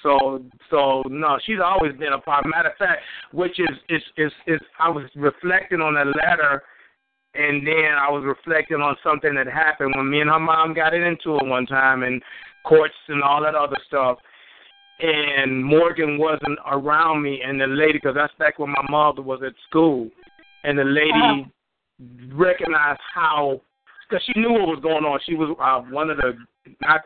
[0.02, 2.44] So so no, she's always been a part.
[2.46, 3.02] Matter of fact,
[3.32, 6.62] which is is is, is I was reflecting on a letter,
[7.34, 10.94] and then I was reflecting on something that happened when me and her mom got
[10.94, 12.20] it into it one time, and
[12.64, 14.18] courts and all that other stuff.
[15.00, 19.40] And Morgan wasn't around me, and the lady, because that's back when my mother was
[19.46, 20.10] at school,
[20.64, 21.44] and the lady Uh-huh.
[22.34, 23.60] recognize how,
[24.08, 25.18] because she knew what was going on.
[25.24, 26.36] She was uh, one of the
[26.82, 27.00] not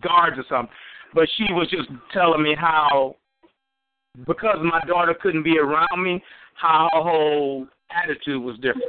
[0.00, 0.74] guards or something,
[1.14, 3.16] but she was just telling me how,
[4.26, 6.22] because my daughter couldn't be around me,
[6.54, 8.84] how her whole attitude was different.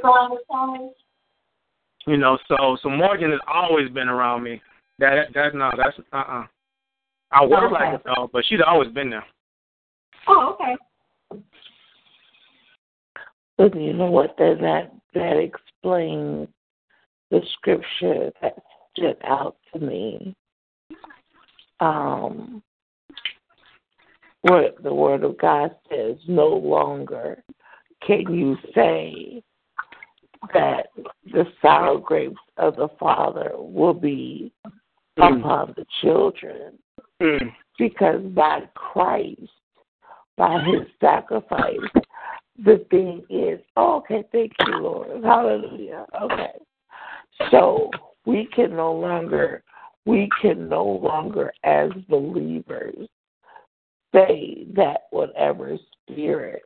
[2.06, 4.60] You know, so so Morgan has always been around me.
[5.02, 6.46] That that no, that's uh uh
[7.32, 7.72] I work Okay.
[7.72, 9.24] like it though, but she's always been there.
[10.28, 10.76] Oh, okay.
[13.58, 14.36] But you know what?
[14.38, 16.46] That that that explains
[17.32, 18.54] the scripture that
[18.92, 20.36] stood out to me.
[21.80, 22.62] Um,
[24.42, 27.42] what the word of God says, "No longer
[28.06, 29.42] can you say
[30.54, 30.90] that
[31.24, 34.52] the sour grapes of the Father will be.
[35.16, 36.78] Upon the children,
[37.20, 37.54] Mm.
[37.78, 39.52] because by Christ,
[40.36, 41.78] by His sacrifice,
[42.58, 45.24] the thing is, oh, okay, thank you, Lord.
[45.24, 46.06] Hallelujah.
[46.20, 46.52] Okay.
[47.50, 47.90] So
[48.26, 49.62] we can no longer,
[50.04, 53.08] we can no longer, as believers,
[54.14, 55.76] say that whatever
[56.10, 56.62] spirit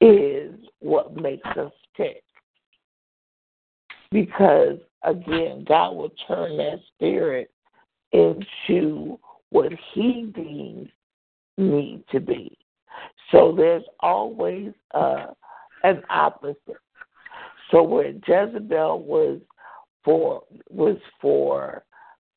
[0.00, 2.24] is what makes us tick.
[4.12, 7.50] Because, again, God will turn that spirit
[8.12, 9.18] into
[9.50, 10.88] what He deems
[11.58, 12.56] need to be.
[13.30, 15.26] So there's always uh,
[15.82, 16.58] an opposite.
[17.70, 19.40] So where Jezebel was
[20.04, 21.84] for was for,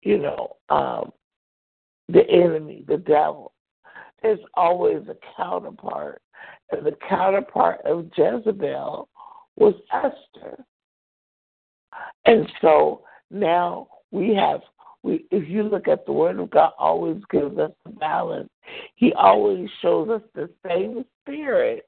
[0.01, 1.11] you know, um,
[2.07, 3.53] the enemy, the devil.
[4.21, 6.21] There's always a counterpart,
[6.71, 9.09] and the counterpart of Jezebel
[9.57, 10.63] was Esther.
[12.26, 14.62] And so now we have
[15.04, 18.50] we if you look at the word of God always gives us the balance.
[18.96, 21.88] He always shows us the same spirit.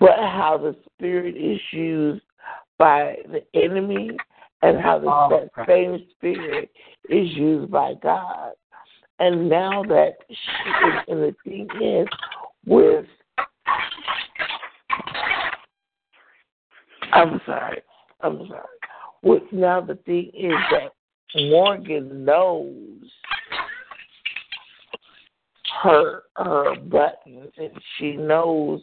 [0.00, 2.22] But how the spirit is used
[2.78, 4.10] by the enemy
[4.62, 6.70] and how the Oh, that same spirit
[7.08, 8.52] is used by God.
[9.20, 12.08] And now that she, is, and the thing is
[12.66, 13.06] with
[17.14, 17.82] I'm sorry.
[18.20, 18.62] I'm sorry.
[19.22, 20.92] With now the thing is that
[21.48, 23.10] Morgan knows
[25.82, 28.80] her her buttons and she knows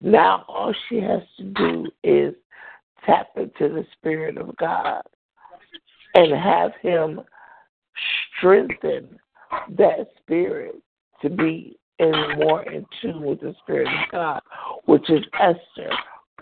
[0.00, 2.34] now all she has to do is
[3.04, 5.02] tap into the spirit of God
[6.14, 7.20] and have him
[8.36, 9.18] strengthen
[9.76, 10.74] that spirit
[11.22, 14.40] to be in more in tune with the spirit of God,
[14.84, 15.90] which is Esther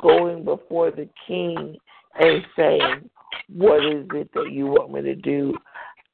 [0.00, 1.76] going before the king
[2.18, 3.10] and saying,
[3.48, 5.56] "What is it that you want me to do?"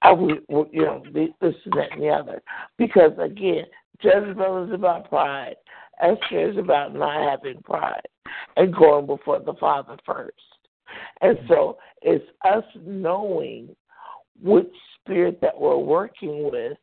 [0.02, 2.42] I would, you know, this, this, that, and the other.
[2.76, 3.64] Because again,
[4.02, 5.54] Jezebel is about pride.
[6.00, 8.08] Esther is about not having pride
[8.56, 10.34] and going before the Father first.
[11.20, 13.74] And so it's us knowing
[14.42, 16.76] which spirit that we're working with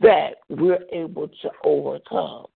[0.00, 2.46] that we're able to overcome.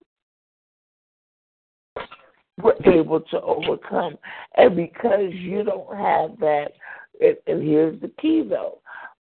[2.60, 4.18] We're able to overcome.
[4.56, 6.72] And because you don't have that,
[7.20, 8.80] and, and here's the key though,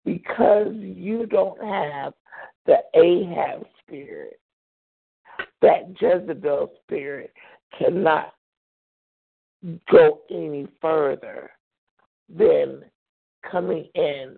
[0.06, 2.14] because you don't have
[2.66, 4.40] the Ahab spirit,
[5.62, 7.34] that Jezebel spirit
[7.78, 8.34] cannot
[9.92, 11.50] go any further
[12.30, 12.84] than
[13.50, 14.38] coming in,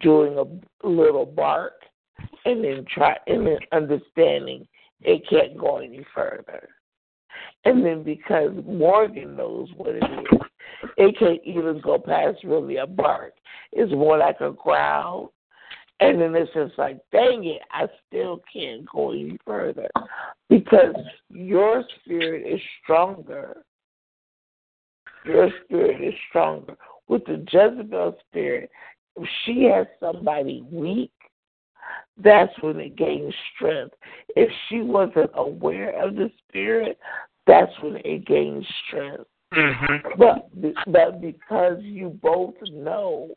[0.00, 1.74] doing a little bark,
[2.44, 4.66] and then try and then understanding
[5.02, 6.68] it can't go any further.
[7.66, 10.40] And then because Morgan knows what it is,
[10.96, 13.32] it can't even go past really a bark.
[13.72, 15.32] It's more like a growl.
[15.98, 19.88] And then it's just like, dang it, I still can't go any further.
[20.48, 20.94] Because
[21.28, 23.64] your spirit is stronger.
[25.24, 26.76] Your spirit is stronger.
[27.08, 28.70] With the Jezebel spirit,
[29.16, 31.10] if she has somebody weak,
[32.22, 33.96] that's when it gains strength.
[34.36, 36.96] If she wasn't aware of the spirit,
[37.46, 39.24] that's when it gains strength.
[39.54, 40.18] Mm-hmm.
[40.18, 40.50] But
[40.92, 43.30] but because you both know,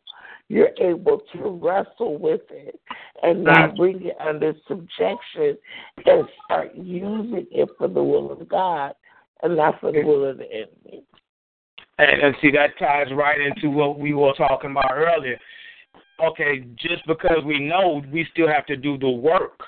[0.47, 2.79] you're able to wrestle with it
[3.21, 5.57] and not bring it under subjection
[6.05, 8.93] and start using it for the will of God
[9.43, 11.03] and not for the will of the enemy.
[11.99, 15.37] And, and see, that ties right into what we were talking about earlier.
[16.23, 19.59] Okay, just because we know, we still have to do the work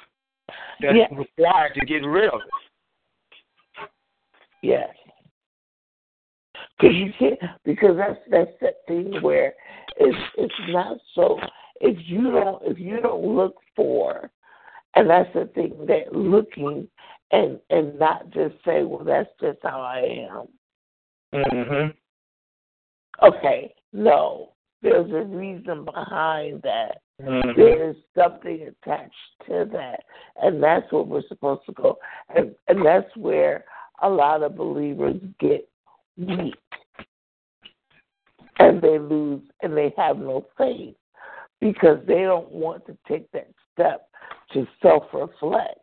[0.81, 1.07] that's Yeah.
[1.15, 2.60] required to get rid of it.
[4.61, 4.89] Yes.
[6.79, 9.53] Because you can't, because that's that's that thing where
[9.97, 11.39] it's it's not so.
[11.79, 14.29] If you don't if you don't look for,
[14.95, 16.87] and that's the thing that looking
[17.31, 20.47] and and not just say, well, that's just how I am.
[21.33, 21.93] Mhm.
[23.23, 27.01] Okay, no, there's a reason behind that.
[27.21, 27.55] Mhm.
[27.55, 30.03] There is something attached to that,
[30.41, 31.99] and that's what we're supposed to go.
[32.35, 33.65] And and that's where
[34.01, 35.67] a lot of believers get
[36.17, 36.55] weak,
[38.59, 40.95] and they lose, and they have no faith
[41.59, 44.07] because they don't want to take that step
[44.53, 45.79] to self-reflect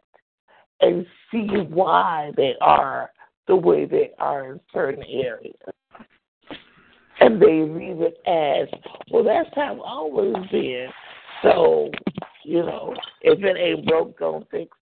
[0.80, 3.10] and see why they are
[3.46, 5.56] the way they are in certain areas.
[7.20, 8.68] And they leave it as,
[9.10, 10.88] well, that's how I've always been.
[11.42, 11.90] So,
[12.44, 14.76] you know, if it ain't broke, don't fix.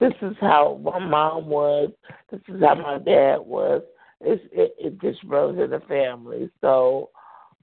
[0.00, 1.90] This is how my mom was.
[2.30, 3.82] This is how my dad was.
[4.20, 6.50] It's, it, it just runs in the family.
[6.60, 7.10] So,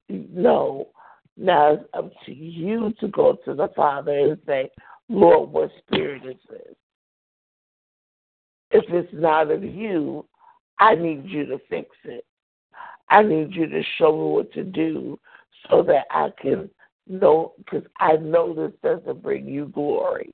[0.10, 0.90] no.
[1.38, 4.70] Now it's up to you to go to the Father and say,
[5.10, 6.76] Lord, what spirit is this?
[8.72, 10.26] If it's not of you,
[10.80, 12.26] I need you to fix it.
[13.10, 15.20] I need you to show me what to do
[15.70, 16.70] so that I can
[17.08, 20.34] know, because I know this doesn't bring you glory.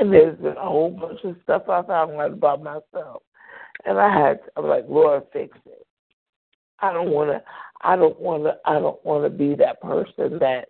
[0.00, 3.22] And there's been a whole bunch of stuff I found out about myself.
[3.84, 5.86] And I had, I'm like, Lord, fix it.
[6.80, 7.42] I don't want to.
[7.82, 8.56] I don't want to.
[8.64, 10.68] I don't want to be that person that.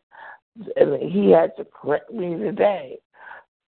[0.74, 2.98] And he had to correct me today,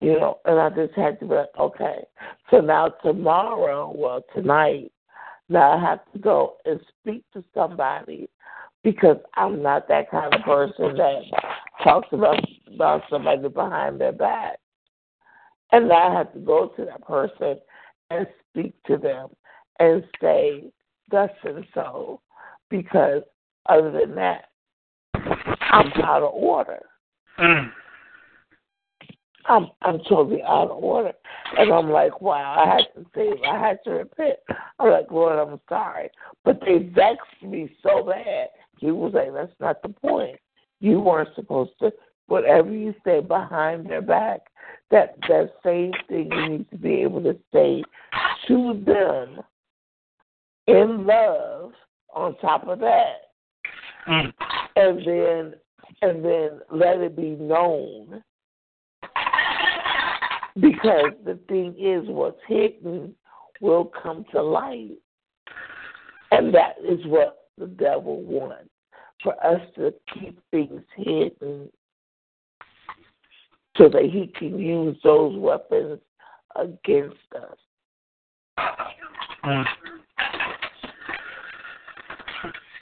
[0.00, 0.38] you know.
[0.46, 1.98] And I just had to be like, okay.
[2.50, 4.90] So now tomorrow, well tonight,
[5.50, 8.30] now I have to go and speak to somebody
[8.82, 11.20] because I'm not that kind of person that
[11.84, 12.42] talks about
[12.74, 14.56] about somebody behind their back.
[15.72, 17.58] And I have to go to that person
[18.10, 19.28] and speak to them
[19.78, 20.70] and say,
[21.10, 22.20] thus and so,
[22.68, 23.22] because
[23.68, 24.44] other than that,
[25.14, 26.80] I'm out of order.
[27.38, 27.70] Mm.
[29.46, 31.12] I'm I'm totally out of order,
[31.58, 34.38] and I'm like, wow, I had to say, I had to repent.
[34.78, 36.10] I'm like, Lord, I'm sorry,
[36.44, 38.48] but they vexed me so bad.
[38.78, 40.38] He was like, that's not the point.
[40.80, 41.92] You weren't supposed to.
[42.26, 44.40] Whatever you say behind their back,
[44.90, 47.82] that that same thing you need to be able to say
[48.48, 49.42] to them
[50.66, 51.72] in love
[52.14, 53.32] on top of that.
[54.08, 54.32] Mm.
[54.76, 55.54] And then
[56.02, 58.22] and then let it be known.
[60.54, 63.14] Because the thing is what's hidden
[63.60, 64.98] will come to light.
[66.30, 68.68] And that is what the devil wants.
[69.22, 71.70] For us to keep things hidden
[73.76, 76.00] so that he can use those weapons
[76.56, 77.56] against us.
[79.44, 79.64] Mm.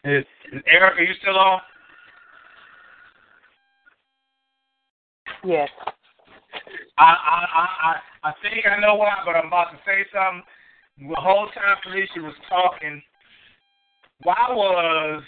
[0.05, 1.61] Is, is Eric, are you still on?
[5.45, 5.69] Yes.
[6.99, 7.97] I, I I
[8.29, 10.43] I think I know why, but I'm about to say something.
[10.99, 13.01] The whole time Felicia was talking,
[14.23, 15.23] why was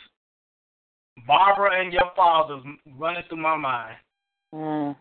[1.27, 2.63] Barbara and your father's
[2.99, 3.97] running through my mind?
[4.55, 4.97] Mm.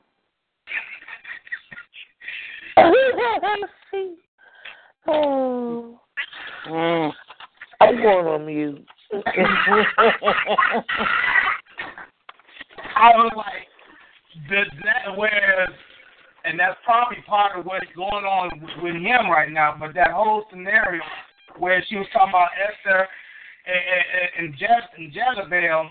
[5.07, 5.99] Oh.
[6.67, 7.11] Mm.
[7.81, 8.85] I'm going on mute.
[12.95, 13.67] I was like,
[14.49, 15.69] the, that whereas,
[16.45, 18.49] and that's probably part of what's going on
[18.81, 19.75] with him right now.
[19.79, 21.01] But that whole scenario
[21.57, 23.07] where she was talking about Esther
[23.65, 25.89] and, and, and, Je- and Jezebel.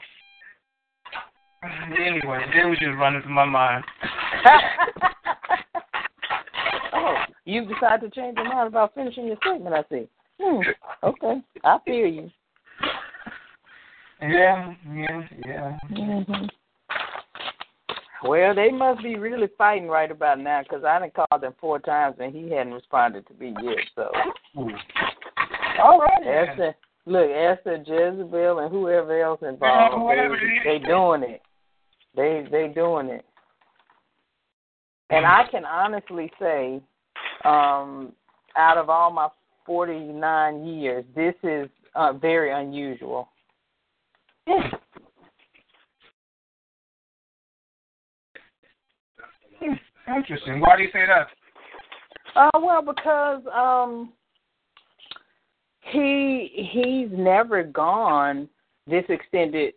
[1.99, 3.85] Anyway, it was just running through my mind.
[6.93, 7.14] oh,
[7.45, 10.09] you decided to change your mind about finishing your statement, I see.
[10.41, 10.61] Hmm.
[11.03, 11.43] Okay.
[11.64, 12.30] I feel you.
[14.22, 15.78] Yeah, yeah, yeah.
[15.93, 16.47] Mm-hmm.
[18.28, 21.78] Well, they must be really fighting right about now because I done called him four
[21.78, 23.78] times and he hadn't responded to me yet.
[23.95, 24.11] So,
[25.82, 26.49] all right.
[26.51, 26.74] Esther,
[27.07, 30.18] look, Esther, Jezebel, and whoever else involved,
[30.64, 31.41] they, they doing it.
[32.14, 33.24] They they doing it.
[35.11, 36.80] And I can honestly say,
[37.44, 38.12] um,
[38.56, 39.28] out of all my
[39.66, 43.28] 49 years, this is uh, very unusual.
[50.16, 50.61] Interesting.
[50.61, 51.28] Why do you say that?
[52.34, 54.12] Uh, well, because um,
[55.92, 58.48] he he's never gone
[58.86, 59.74] this extended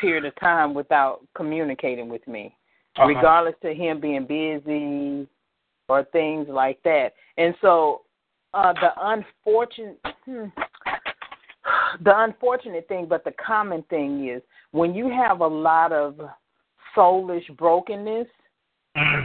[0.00, 2.54] period of time without communicating with me,
[2.96, 3.06] uh-huh.
[3.06, 5.28] regardless to him being busy
[5.88, 7.12] or things like that.
[7.36, 8.02] And so,
[8.54, 10.00] uh, the unfortunate.
[10.24, 10.46] Hmm,
[12.04, 14.42] the unfortunate thing, but the common thing is
[14.72, 16.20] when you have a lot of
[16.96, 18.26] soulish brokenness,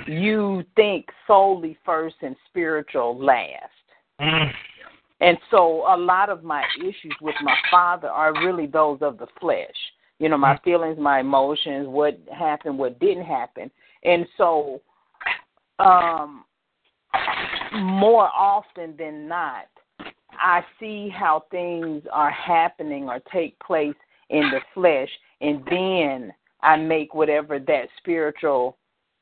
[0.07, 3.72] you think solely first and spiritual last.
[5.22, 9.28] And so a lot of my issues with my father are really those of the
[9.39, 9.67] flesh.
[10.22, 13.72] You know, my feelings, my emotions, what happened, what didn't happen.
[14.03, 14.82] And so
[15.80, 16.45] um
[17.74, 19.65] more often than not,
[20.34, 23.95] I see how things are happening or take place
[24.30, 25.09] in the flesh,
[25.41, 28.78] and then I make whatever that spiritual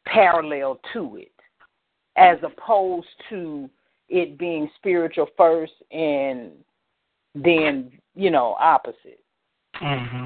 [0.05, 1.31] parallel to it,
[2.15, 3.69] as opposed to
[4.09, 6.51] it being spiritual first and
[7.33, 9.23] then, you know, opposite.
[9.81, 10.25] Mm-hmm.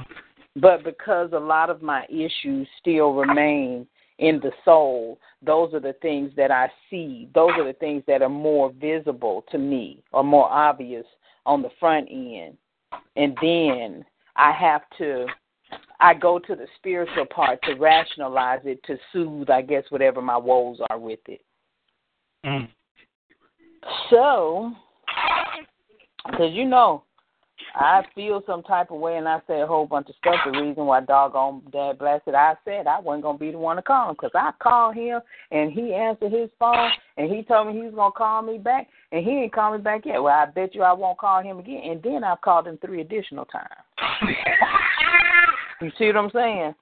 [0.55, 3.87] But because a lot of my issues still remain
[4.19, 7.27] in the soul, those are the things that I see.
[7.33, 11.05] Those are the things that are more visible to me or more obvious
[11.45, 12.57] on the front end.
[13.15, 15.25] And then I have to
[15.99, 20.37] I go to the spiritual part to rationalize it to soothe, I guess, whatever my
[20.37, 21.41] woes are with it.
[22.45, 22.67] Mm.
[24.09, 24.73] So,
[26.29, 27.03] because you know,
[27.75, 30.35] I feel some type of way, and I say a whole bunch of stuff.
[30.45, 33.81] The reason why doggone dad blasted, I said I wasn't gonna be the one to
[33.81, 37.73] call him because I called him and he answered his phone and he told me
[37.73, 40.21] he was gonna call me back and he ain't called me back yet.
[40.21, 41.81] Well, I bet you I won't call him again.
[41.83, 43.67] And then I've called him three additional times.
[45.81, 46.75] you see what I'm saying?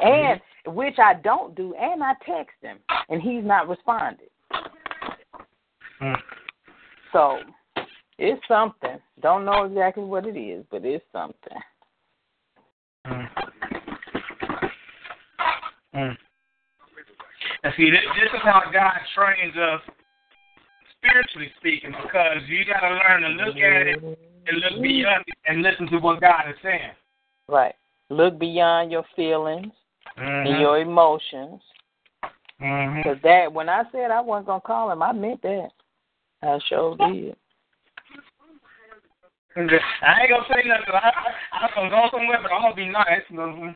[0.00, 2.78] And which I don't do, and I text him
[3.08, 4.28] and he's not responded.
[6.02, 6.16] Mm.
[7.12, 7.38] So
[8.18, 8.98] it's something.
[9.22, 11.58] Don't know exactly what it is, but it's something.
[13.06, 13.28] Mm.
[15.94, 16.16] Mm.
[17.64, 19.80] And see, this, this is how God trains us,
[20.98, 25.36] spiritually speaking, because you got to learn to look at it and look beyond it
[25.46, 26.92] and listen to what God is saying.
[27.48, 27.74] Right.
[28.10, 29.72] Look beyond your feelings
[30.16, 30.48] Mm-hmm.
[30.48, 31.60] and your emotions.
[32.58, 35.68] Because that, when I said I wasn't gonna call him, I meant that.
[36.42, 37.36] I sure did.
[39.56, 40.94] I ain't gonna say nothing.
[40.94, 41.10] I,
[41.52, 43.74] I, I'm gonna go somewhere, but I'm gonna be nice.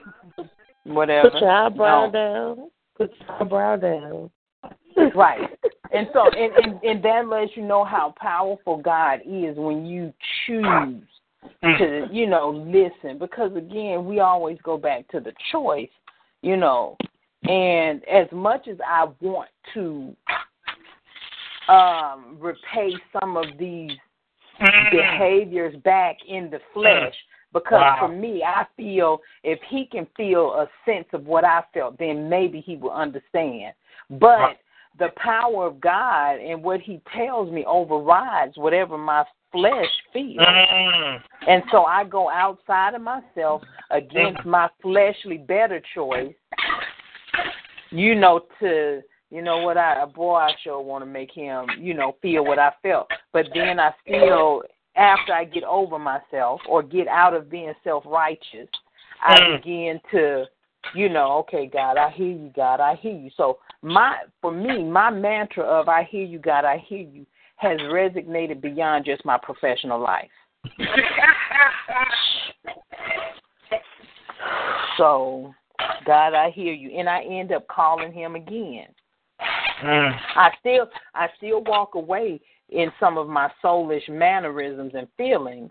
[0.85, 1.31] Whatever.
[1.31, 2.12] Put your eyebrow No.
[2.12, 2.70] down.
[2.97, 4.31] Put your eyebrow down.
[5.14, 5.49] Right.
[5.93, 10.12] And so and, and and that lets you know how powerful God is when you
[10.47, 11.03] choose
[11.62, 13.18] to, you know, listen.
[13.18, 15.91] Because again, we always go back to the choice,
[16.43, 16.97] you know.
[17.45, 20.14] And as much as I want to
[21.68, 23.91] um repay some of these
[24.63, 24.91] Mm.
[24.91, 26.73] behaviors back in the mm.
[26.73, 27.15] flesh
[27.53, 27.97] because Wow.
[28.01, 32.29] for me I feel if he can feel a sense of what I felt then
[32.29, 33.75] maybe he will understand.
[34.11, 34.59] But Right.
[34.99, 40.47] the power of God and what he tells me overrides whatever my flesh feels.
[40.47, 41.23] Mm.
[41.47, 44.47] And so I go outside of myself against mm.
[44.47, 46.35] my fleshly better choice,
[47.91, 49.03] you know, to
[49.33, 52.59] you know what I boy I sure want to make him, you know, feel what
[52.59, 53.09] I felt.
[53.33, 54.62] But then I still
[54.95, 58.68] after I get over myself or get out of being self righteous,
[59.22, 59.57] I Mm.
[59.57, 60.47] begin to
[60.95, 63.30] you know, okay, God, I hear you, God, I hear you.
[63.37, 67.24] So my for me, my mantra of I hear you, God, I hear you
[67.57, 70.30] has resonated beyond just my professional life.
[74.99, 75.55] So,
[76.05, 78.89] God, I hear you, and I end up calling him again.
[79.83, 80.18] Mm.
[80.37, 85.70] I still, I still walk away in some of my soulish mannerisms and feelings,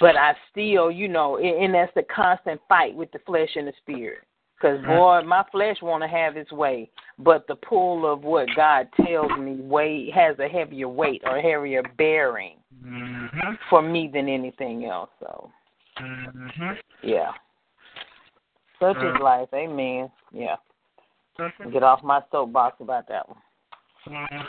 [0.00, 3.68] but I still, you know, and, and that's the constant fight with the flesh and
[3.68, 4.24] the spirit.
[4.56, 8.88] Because boy, my flesh want to have its way, but the pull of what God
[9.04, 13.58] tells me weight has a heavier weight or heavier bearing Mhm.
[13.68, 15.10] for me than anything else.
[15.18, 15.50] So,
[15.98, 16.78] Mhm.
[17.02, 17.32] yeah.
[18.80, 19.20] Such is Mm.
[19.20, 19.52] life.
[19.52, 20.10] Amen.
[20.30, 20.56] Yeah.
[21.38, 21.72] Mhm.
[21.72, 23.42] Get off my soapbox about that one.
[24.06, 24.46] Mhm.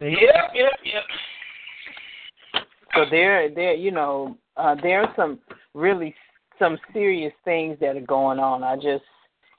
[0.00, 1.04] Yep, yep, yep.
[2.94, 5.38] So there, there, you know, uh, there are some
[5.74, 6.14] really
[6.58, 8.62] some serious things that are going on.
[8.62, 9.04] I just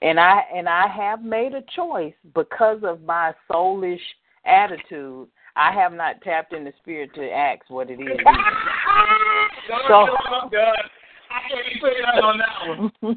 [0.01, 3.99] and I and I have made a choice because of my soulish
[4.45, 5.28] attitude.
[5.55, 8.20] I have not tapped in the spirit to ask what it is.
[9.89, 10.07] So.
[11.30, 12.92] I can't even put it on that one.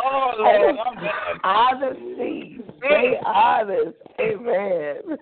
[0.00, 1.40] Oh, Lord, I'm done.
[1.42, 2.60] Honesty.
[2.78, 3.96] Stay honest.
[4.20, 4.96] Amen.
[5.08, 5.20] Look,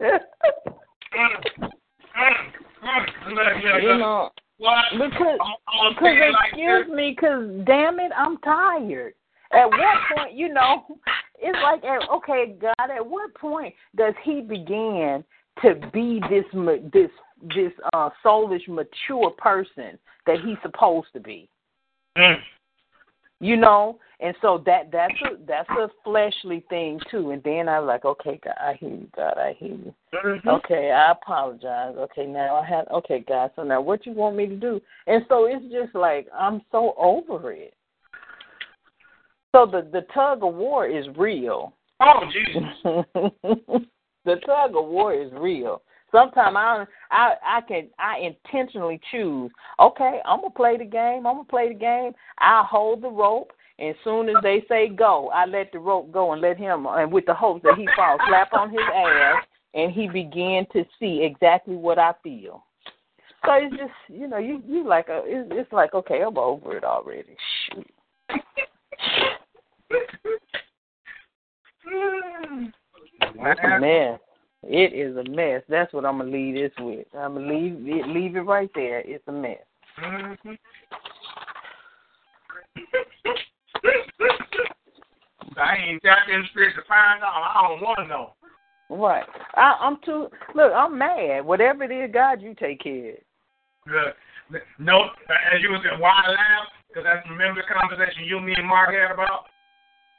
[3.31, 3.47] look,
[3.83, 4.85] you know, What?
[4.93, 9.15] because I'm, I'm because saying like excuse me, because damn it, I'm tired.
[9.53, 10.85] At what point, you know,
[11.39, 15.23] it's like, okay, God, at what point does He begin
[15.63, 16.45] to be this
[16.93, 17.11] this
[17.43, 21.49] this uh soulish mature person that he's supposed to be.
[22.17, 22.37] Mm.
[23.41, 27.33] You know, and so that that's a that's a fleshly thing too.
[27.33, 29.95] And then I was like, okay, God, I hear you, God, I hear you.
[30.15, 30.49] Mm-hmm.
[30.49, 31.95] Okay, I apologize.
[31.99, 33.51] Okay, now I have okay, God.
[33.57, 34.81] So now what you want me to do?
[35.07, 37.75] And so it's just like I'm so over it.
[39.53, 41.75] So the the tug of war is real.
[42.01, 43.05] Oh Jesus.
[44.25, 45.83] the tug of war is real.
[46.17, 49.51] Sometimes I I I can I intentionally choose.
[49.79, 51.27] Okay, I'm gonna play the game.
[51.27, 52.13] I'm gonna play the game.
[52.39, 56.11] I hold the rope, and as soon as they say go, I let the rope
[56.11, 59.45] go and let him, and with the hopes that he falls, slap on his ass,
[59.75, 62.65] and he begin to see exactly what I feel.
[63.45, 66.79] So it's just you know you you like a it's, it's like okay I'm over
[66.79, 67.37] it already.
[67.69, 67.87] Shoot.
[73.81, 74.19] Mess.
[74.63, 75.63] It is a mess.
[75.69, 77.07] That's what I'm gonna leave this with.
[77.15, 79.01] I'm gonna leave it, leave it right there.
[79.01, 79.59] It's a mess.
[80.03, 80.53] Mm-hmm.
[85.59, 87.53] I ain't tapped in spirit to find out.
[87.55, 88.35] I don't want to know.
[88.89, 89.25] Right.
[89.55, 90.29] I, I'm too.
[90.55, 91.45] Look, I'm mad.
[91.45, 93.15] Whatever it is, God, you take care.
[93.87, 94.13] Good.
[94.79, 95.07] No,
[95.53, 96.69] as you was saying, why laugh?
[96.89, 99.47] Because I remember the conversation you, me, and Mark had about.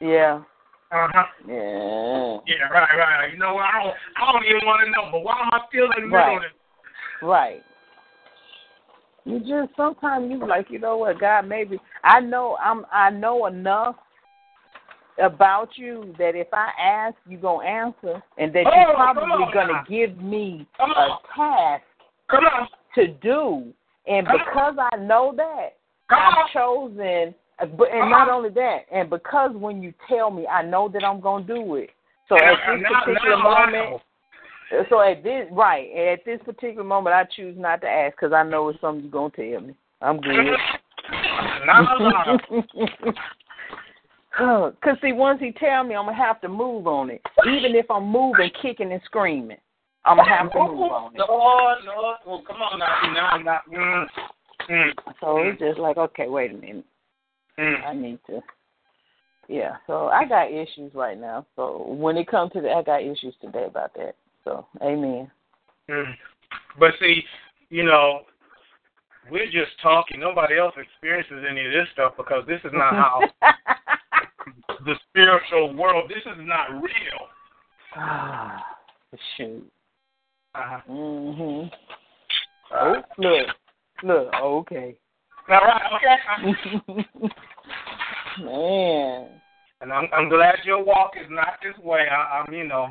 [0.02, 0.42] Yeah.
[0.90, 1.26] Uh huh.
[1.48, 2.38] Yeah.
[2.48, 3.32] Yeah, right, right.
[3.32, 3.66] You know what?
[3.66, 6.16] I don't, I don't even want to know, but why am I still in the
[6.16, 6.26] Right.
[6.26, 7.26] middle of it?
[7.26, 7.64] Right.
[9.26, 13.48] You just sometimes you like, you know what, God, maybe I know I'm I know
[13.48, 13.96] enough
[15.22, 19.84] about you that if I ask, you gonna answer, and that Oh, you're probably gonna
[19.90, 20.86] give me a
[21.36, 21.84] task
[22.30, 22.70] Come on.
[22.96, 23.74] to do,
[24.08, 25.76] and because I know that,
[26.10, 27.36] I've chosen.
[27.60, 31.04] Uh, But and not only that, and because when you tell me, I know that
[31.04, 31.90] I'm gonna do it.
[32.30, 34.02] So at this particular moment,
[34.90, 38.44] so at this right at this particular moment, I choose not to ask because I
[38.44, 39.76] know it's something you're gonna tell me.
[40.02, 40.58] I'm good.
[41.66, 42.38] Now, now.
[44.84, 47.22] Cause see, once he tell me, I'm gonna have to move on it.
[47.48, 49.58] Even if I'm moving, kicking and screaming,
[50.06, 51.22] I'm gonna have to move on it.
[51.28, 53.14] Lord, Lord, well, come on now.
[53.14, 53.62] Now not.
[53.72, 54.06] Mm,
[54.70, 56.86] mm, So it's just like, okay, wait a minute.
[57.60, 57.86] Mm.
[57.86, 58.42] I need to.
[59.48, 59.78] Yeah.
[59.88, 61.46] So I got issues right now.
[61.56, 64.16] So when it comes to that, I got issues today about that.
[64.44, 65.32] So amen.
[65.90, 66.14] Mm.
[66.80, 67.24] But see,
[67.70, 68.22] you know,
[69.32, 70.20] we're just talking.
[70.20, 73.22] Nobody else experiences any of this stuff because this is not how
[74.86, 76.10] the spiritual world.
[76.10, 77.28] This is not real.
[77.96, 78.64] Ah,
[79.36, 79.70] shoot.
[80.56, 80.80] Uh-huh.
[80.90, 81.72] Mhm.
[82.72, 83.48] Oh, look,
[84.04, 84.34] look.
[84.34, 84.96] Okay.
[85.50, 87.30] All right, okay.
[88.44, 89.30] Man.
[89.82, 92.06] And I'm I'm glad your walk is not this way.
[92.10, 92.88] I, I'm you know,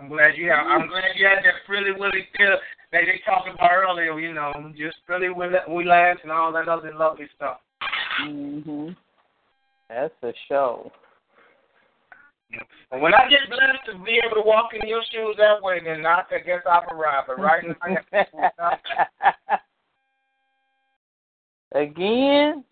[0.00, 0.66] I'm glad you have.
[0.66, 2.56] I'm glad you had that Frilly Willy feel
[2.92, 4.18] that they talked about earlier.
[4.18, 7.58] You know, just Frilly Willy we Lance and all that other lovely stuff.
[8.22, 8.96] Mhm.
[9.88, 10.90] That's for sure.
[12.90, 15.80] And when I get blessed to be able to walk in your shoes that way,
[15.84, 17.28] then I I guess I've arrived.
[17.28, 18.78] But right now,
[21.74, 22.64] Again,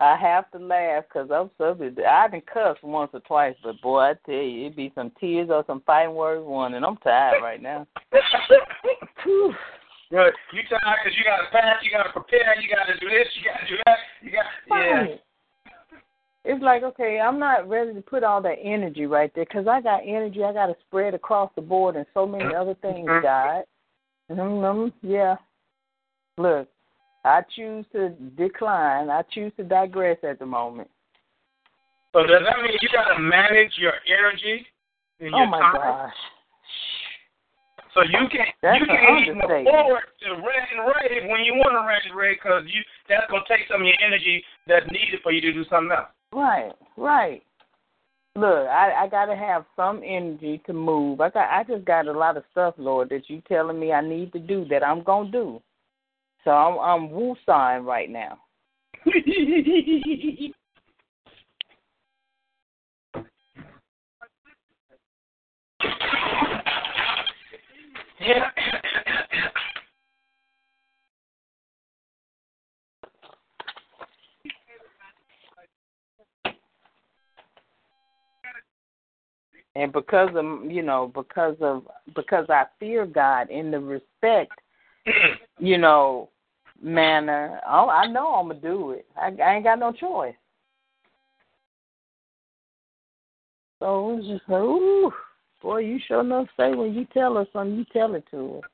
[0.00, 2.04] I have to laugh because I'm so busy.
[2.04, 5.50] I done cussed once or twice, but boy, I tell you, it'd be some tears
[5.50, 7.86] or some fighting words one, and I'm tired right now.
[9.22, 9.52] Whew.
[10.10, 10.32] Good.
[10.52, 13.08] You tired because you got to pass, you got to prepare, you got to do
[13.10, 14.92] this, you got to do that, you got yeah.
[14.92, 15.20] Right.
[16.44, 19.82] It's like, okay, I'm not ready to put all that energy right there because I
[19.82, 23.22] got energy I got to spread across the board and so many other things, Mhm.
[23.22, 23.64] God.
[24.30, 25.06] Mm-hmm.
[25.06, 25.36] Yeah.
[26.38, 26.68] Look,
[27.24, 29.10] I choose to decline.
[29.10, 30.88] I choose to digress at the moment.
[32.12, 34.66] So does that mean you got to manage your energy
[35.20, 35.74] and Oh your my time?
[35.74, 36.14] gosh.
[37.94, 41.54] So you can That's you an can even afford to rent and rave when you
[41.54, 44.86] want to rent and rave because you that's gonna take some of your energy that's
[44.90, 46.08] needed for you to do something else.
[46.32, 47.42] Right, right.
[48.36, 51.20] Look, I I gotta have some energy to move.
[51.20, 54.00] I got I just got a lot of stuff, Lord, that you telling me I
[54.00, 55.60] need to do that I'm gonna do.
[56.44, 58.38] So I'm I'm woo-sawing right now.
[68.20, 68.50] yeah.
[79.76, 81.84] And because of you know, because of
[82.16, 84.52] because I fear God in the respect,
[85.60, 86.30] you know,
[86.82, 89.06] manner, oh, I know I'm gonna do it.
[89.16, 90.34] I, I ain't got no choice.
[93.78, 95.12] So it's just like, ooh,
[95.62, 98.70] Boy, you sure enough say when you tell us something, you tell it to us.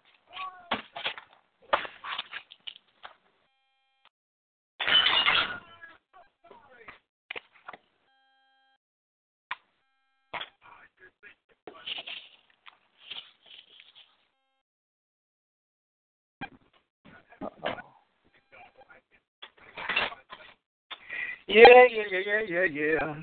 [22.10, 23.16] Yeah, yeah, yeah, yeah, yeah, yeah.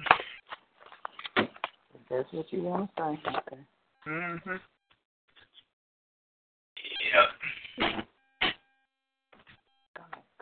[1.93, 3.29] If that's what you want to say.
[3.29, 3.61] Okay.
[4.07, 4.59] Mhm.
[7.13, 7.27] Yeah.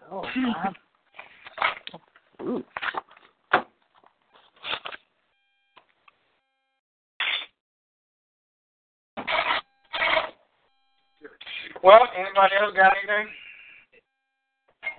[0.09, 0.23] Go.
[0.23, 0.75] I'm-
[2.41, 2.65] Ooh.
[11.83, 13.33] Well, anybody else got anything?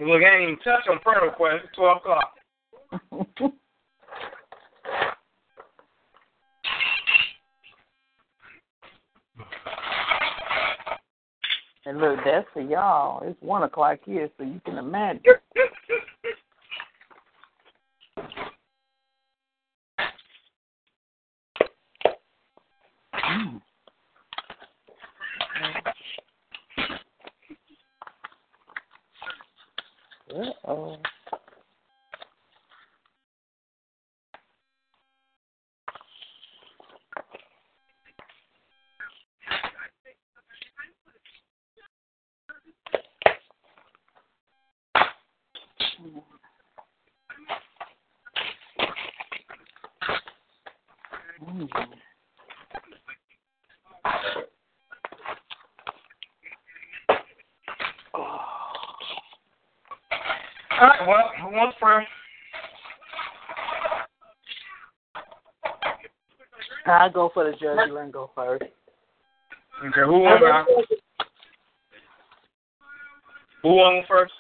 [0.01, 1.63] We ain't even touch on prayer requests.
[1.65, 2.35] It's twelve o'clock.
[11.87, 13.23] And look, that's for y'all.
[13.27, 15.23] It's one o'clock here, so you can imagine.
[23.15, 23.61] Mm.
[30.35, 30.97] Uh-oh.
[51.45, 51.69] Mm.
[60.83, 62.07] All right, well, who wants prayer?
[66.87, 68.65] I go for the Jersey him go first.
[69.85, 70.65] Okay, who uh,
[73.63, 74.33] Who wants first?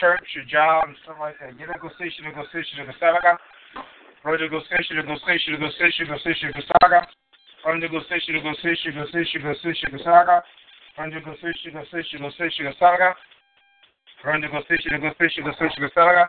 [0.00, 1.52] church, your job, and stuff like that.
[1.58, 3.36] Get a go station, go station, go saga.
[4.24, 6.56] Roger go station, go station, go station, go station,
[10.96, 11.08] go saga.
[11.08, 13.14] Roger go station, go station, go station, go station, go saga.
[14.24, 16.28] Roger go station, go station, go station, go saga.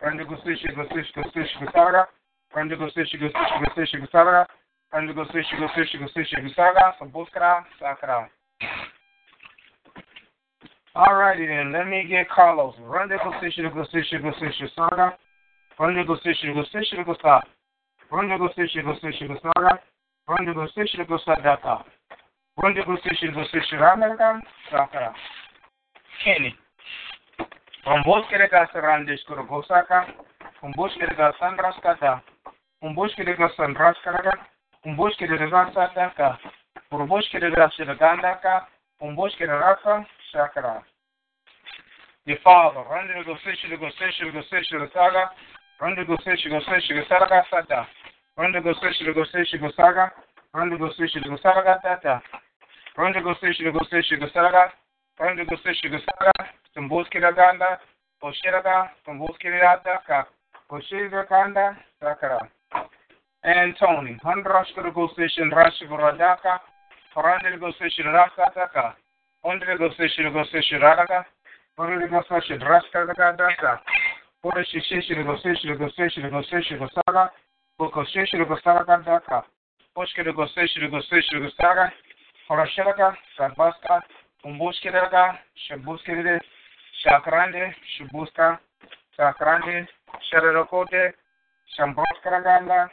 [0.00, 2.06] Roger go station, go station, go station, go saga.
[2.54, 4.46] Roger go station, go station, go station, go saga.
[4.92, 6.06] Roger go station, go station, go station, go saga.
[6.06, 6.94] Roger go station, go station, go saga.
[6.98, 8.28] Some buskara, sakara.
[10.94, 12.74] Alrighty then, let me get Carlos.
[12.80, 15.18] Run the position, position, position, saga.
[15.78, 17.42] Run the position, The position, go stop.
[18.12, 19.38] Run the position, The position,
[22.56, 22.62] go saga.
[22.62, 23.80] Run the position, go sadaka.
[23.80, 25.14] Run the position, position, American, sakara.
[26.24, 26.54] Kenny.
[27.86, 30.06] Un bosque de casa randes kuro gosaka.
[30.62, 32.22] Un bosque de casa sandraskata.
[32.82, 34.38] Un bosque de casa sandraskata.
[34.84, 36.38] Un bosque de casa sadaka.
[36.90, 38.68] Un bosque de casa gandaka.
[39.00, 40.06] Un bosque de rafa.
[40.32, 40.82] Sakara.
[42.26, 45.28] Your father, run to go fish to go fish to go fish to the saga,
[45.78, 47.86] run to go fish to go fish to go saga sata,
[48.38, 50.10] run to go fish to go fish to go saga,
[50.54, 52.22] run to go fish to go saga tata,
[52.96, 54.72] run to go fish to go fish to go saga,
[55.18, 56.32] run to go fish to go saga,
[56.74, 57.78] some bosque da ganda,
[58.22, 60.24] Poshiraga, Kumbuskiradaka,
[60.70, 62.38] Poshirakanda, Sakara.
[63.42, 66.58] And Tony, Hundrashka go station Rashikuradaka,
[67.14, 68.94] Paranda go station Rasataka,
[69.44, 71.24] Under go station go station Radaga,
[71.76, 73.80] Under go station Raskadaka Daka,
[74.42, 76.88] Porishi station go station go station go station go
[79.94, 81.92] saga, Boko station go saga Daka, Poshka go station go station go saga,
[82.50, 84.00] Horashaka, Sabaska,
[84.44, 85.38] Kumbuskiraga,
[85.70, 86.40] Shabuskiride,
[87.04, 88.58] Shakrande, Shubuska,
[89.18, 89.86] Shakrande,
[90.32, 91.12] Sharakote,
[91.78, 92.88] Shamboskaraganda,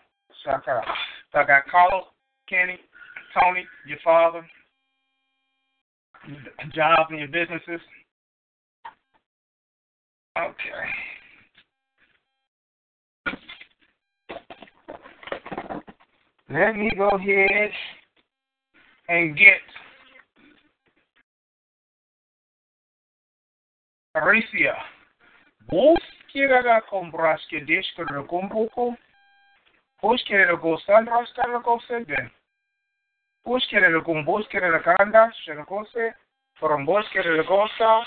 [0.45, 0.83] Shakara.
[1.31, 2.05] So I got Carlos,
[2.47, 2.79] Kenny,
[3.33, 4.45] Tony, your father,
[6.73, 7.81] jobs and your businesses.
[10.37, 11.10] Okay.
[16.51, 17.71] Let me go ahead
[19.07, 19.61] and get
[24.17, 24.75] Aricia.
[25.69, 28.97] Búsqueda compras que descarga com pouco.
[30.01, 32.31] Búsqueda com sandras carga com sede.
[33.45, 36.13] Búsqueda com búsqueda canda, chega com se.
[36.59, 38.05] From búsqueda gosta,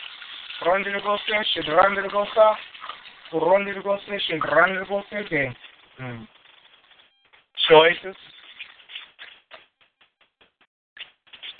[0.60, 2.58] ronde de gosta, chedrando de gosta,
[3.32, 5.56] ronde de gosta, chedrando de gosta de.
[7.56, 8.33] Choices.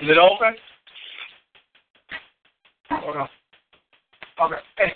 [0.01, 0.57] Is it open?
[2.91, 3.29] Hold on.
[4.43, 4.57] Okay.
[4.77, 4.93] Hey.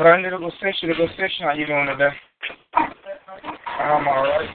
[0.00, 1.44] Randy, the station, the station.
[1.46, 2.10] How you doing today?
[2.74, 4.48] I'm all right.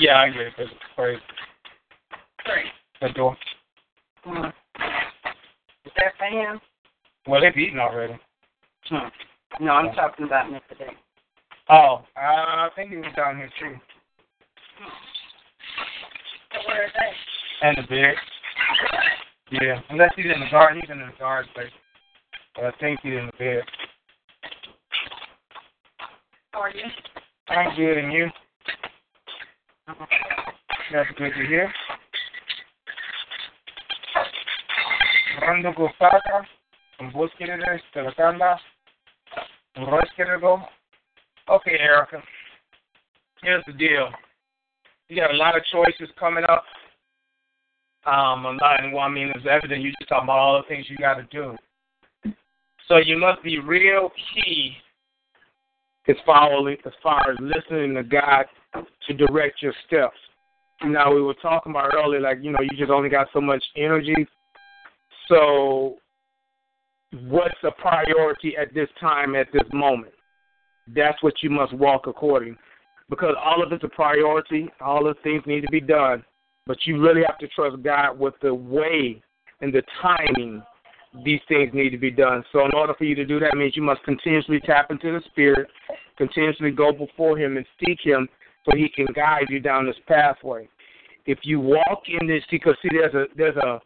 [0.00, 0.52] Yeah, I get it.
[0.58, 1.22] It's crazy.
[3.00, 3.36] The door.
[4.26, 4.48] Mm.
[4.48, 6.60] Is that fan?
[7.26, 8.18] Well, they've eaten already.
[8.88, 9.08] Hmm.
[9.64, 10.92] No, I'm talking about me today.
[11.70, 13.76] Oh, uh, I think he was down here too.
[16.66, 17.66] Where is that?
[17.68, 18.14] And the bed.
[19.50, 20.80] Yeah, unless he's in the garden.
[20.80, 21.70] He's in the garden place.
[22.54, 23.62] But I think he's in the bed.
[26.52, 26.84] How are you?
[27.48, 28.28] I'm good, and you?
[30.92, 31.72] That's good to hear.
[35.42, 36.44] Rando Gustaka,
[36.96, 38.56] from Buskiride, Telekanda,
[39.74, 40.66] from Roskirego.
[41.50, 42.22] Okay, Erica.
[43.42, 44.10] Here's the deal.
[45.08, 46.64] You got a lot of choices coming up.
[48.04, 49.82] Um, a lot, what I mean is evident.
[49.82, 51.56] You just talking about all the things you got to do.
[52.86, 54.72] So you must be real key
[56.08, 58.44] as far as far as listening to God
[59.06, 60.16] to direct your steps.
[60.84, 63.62] Now we were talking about earlier, like you know, you just only got so much
[63.76, 64.26] energy.
[65.28, 65.96] So,
[67.26, 70.12] what's a priority at this time, at this moment?
[70.94, 72.56] That's what you must walk according,
[73.10, 74.68] because all of it's a priority.
[74.80, 76.24] All of the things need to be done,
[76.66, 79.22] but you really have to trust God with the way
[79.60, 80.62] and the timing
[81.24, 82.44] these things need to be done.
[82.52, 85.22] So, in order for you to do that, means you must continuously tap into the
[85.26, 85.68] Spirit,
[86.16, 88.28] continuously go before Him and seek Him,
[88.64, 90.68] so He can guide you down this pathway.
[91.26, 93.80] If you walk in this, because see, there's a there's a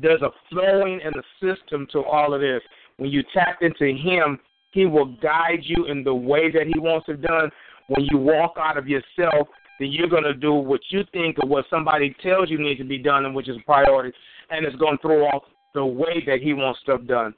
[0.00, 2.62] there's a flowing and a system to all of this.
[2.98, 4.38] When you tap into Him,
[4.76, 7.50] He will guide you in the way that He wants it done.
[7.88, 9.48] When you walk out of yourself,
[9.80, 12.84] then you're going to do what you think or what somebody tells you needs to
[12.84, 14.14] be done, and which is a priority,
[14.50, 17.34] and it's going to throw off the way that He wants stuff done.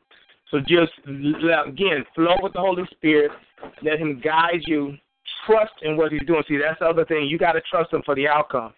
[0.50, 3.30] So just again, flow with the Holy Spirit.
[3.84, 4.96] Let Him guide you.
[5.46, 6.42] Trust in what He's doing.
[6.48, 7.28] See, that's the other thing.
[7.28, 8.72] You got to trust Him for the outcome,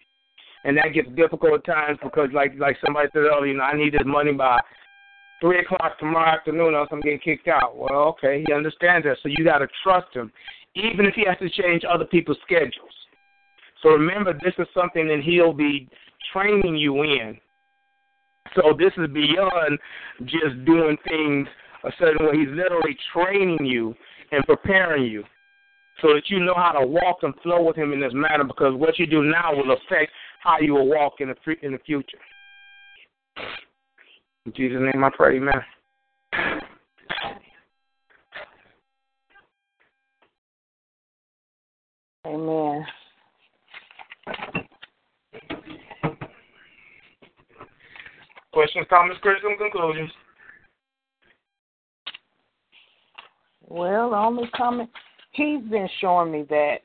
[0.65, 3.75] and that gets difficult at times because, like like somebody said earlier, you know, I
[3.75, 4.59] need this money by
[5.41, 7.75] three o'clock tomorrow afternoon, else I'm getting kicked out.
[7.75, 9.17] Well, okay, He understands that.
[9.21, 10.31] So you got to trust Him,
[10.75, 12.93] even if He has to change other people's schedules.
[13.83, 15.89] So remember, this is something that He'll be
[16.31, 17.37] training you in.
[18.55, 19.79] So this is beyond
[20.25, 21.47] just doing things
[21.83, 22.37] a certain way.
[22.37, 23.95] He's literally training you
[24.31, 25.23] and preparing you
[26.01, 28.73] so that you know how to walk and flow with him in this manner because
[28.75, 30.11] what you do now will affect
[30.41, 32.17] how you will walk in the in the future.
[34.45, 35.53] In Jesus' name I pray, amen.
[42.25, 42.85] Amen.
[48.51, 50.11] Questions, comments, criticism, conclusions.
[53.67, 54.89] Well, the only comment
[55.31, 56.79] he's been showing me that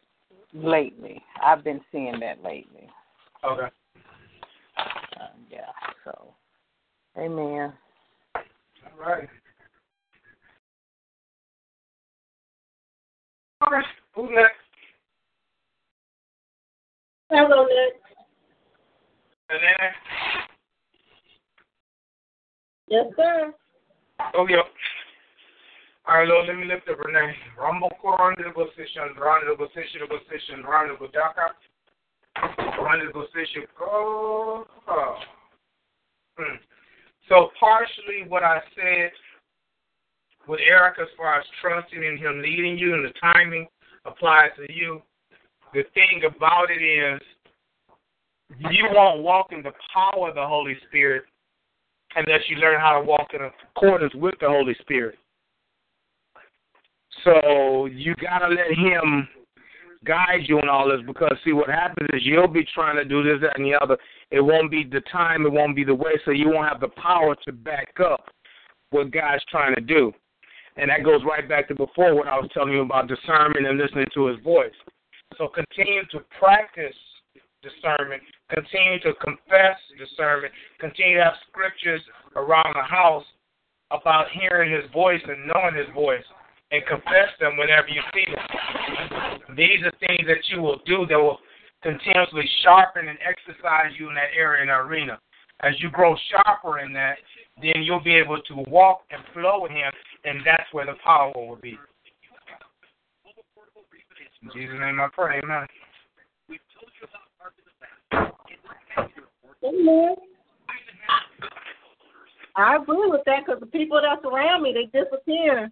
[0.55, 1.23] lately.
[1.45, 2.89] I've been seeing that lately.
[3.45, 3.67] Okay.
[4.79, 5.73] Uh, yeah.
[6.05, 6.35] So,
[7.19, 7.73] amen.
[8.35, 8.43] All
[8.99, 9.29] right.
[13.67, 13.87] Okay.
[14.15, 14.55] Who's next?
[17.31, 18.01] Hello, Nick.
[19.51, 19.91] Renee?
[22.89, 23.53] Yes, sir.
[24.35, 24.63] Oh, yeah.
[26.09, 27.35] All right, Lord, let me lift up Renee.
[27.59, 31.51] Rumble Koran, the position, run the position, the position, run the Budaka,
[37.29, 39.11] So, partially what I said
[40.49, 43.67] with Eric as far as trusting in him leading you and the timing
[44.05, 45.03] applies to you.
[45.75, 47.21] The thing about it is,
[48.71, 51.25] you won't walk in the power of the Holy Spirit
[52.15, 55.19] unless you learn how to walk in accordance with the Holy Spirit.
[57.25, 59.29] So you gotta let him
[60.07, 63.23] guide you in all this because see what happens is you'll be trying to do
[63.23, 63.97] this, that, and the other.
[64.31, 66.89] It won't be the time, it won't be the way, so you won't have the
[66.89, 68.27] power to back up
[68.91, 70.13] what God's trying to do.
[70.77, 73.79] And that goes right back to before what I was telling you about discernment and
[73.79, 74.75] listening to his voice.
[75.39, 76.95] So continue to practice
[77.63, 82.03] discernment, continue to confess discernment, continue to have scriptures
[82.37, 83.25] around the house
[83.91, 86.25] about hearing his voice and knowing his voice
[86.71, 89.57] and confess them whenever you see them.
[89.57, 91.39] These are things that you will do that will
[91.83, 95.19] continuously sharpen and exercise you in that area and arena.
[95.61, 97.17] As you grow sharper in that,
[97.63, 99.91] then you'll be able to walk and flow with Him,
[100.25, 101.79] and that's where the power will be.
[104.43, 105.67] In Jesus' name I pray, amen.
[109.65, 110.15] Amen.
[112.55, 115.71] I agree with that because the people that surround me, they disappear.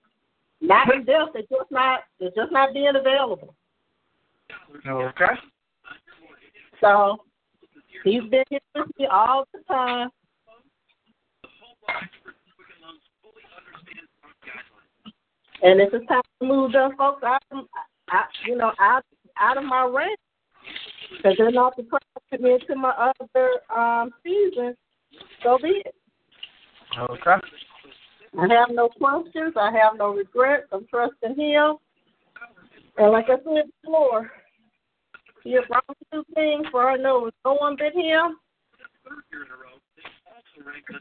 [0.65, 3.55] Not in death, they're just not they're just not being available.
[4.87, 5.25] Okay.
[6.81, 7.19] So
[8.03, 10.09] he's been here with me all the time.
[15.63, 17.43] And it's time to move them folks out,
[18.11, 19.05] out you know, out
[19.39, 20.19] out of my range,
[21.17, 24.75] because they're not depressing me into my other um season,
[25.43, 25.95] so be it.
[26.99, 27.37] Okay.
[28.39, 29.55] I have no questions.
[29.57, 30.67] I have no regrets.
[30.73, 31.77] I'm trusting Him.
[32.97, 34.31] And like I said before,
[35.43, 38.39] He has brought through things for I know it's no one but Him.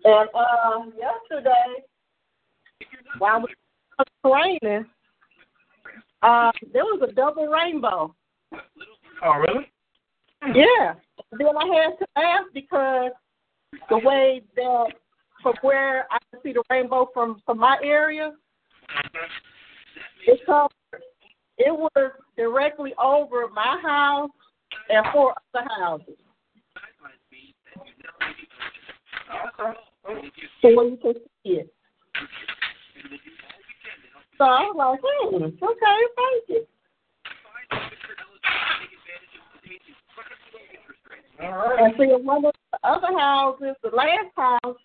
[0.04, 1.84] And uh, yesterday,
[3.18, 3.54] while we
[3.98, 4.86] was raining,
[6.22, 8.16] uh, there was a double rainbow.
[9.24, 9.72] Oh, really?
[10.54, 10.94] Yeah.
[11.32, 13.12] Then I had to ask because
[13.90, 14.88] the way that
[15.42, 18.34] from where I see the rainbow from from my area,
[20.26, 20.40] it
[21.58, 24.30] it was directly over my house
[24.90, 26.16] and four other houses.
[30.62, 31.14] So where you can
[31.44, 31.74] see it.
[34.38, 36.66] So I was like, hmm, okay, thank you.
[41.40, 44.78] And see, one of the other houses, the last house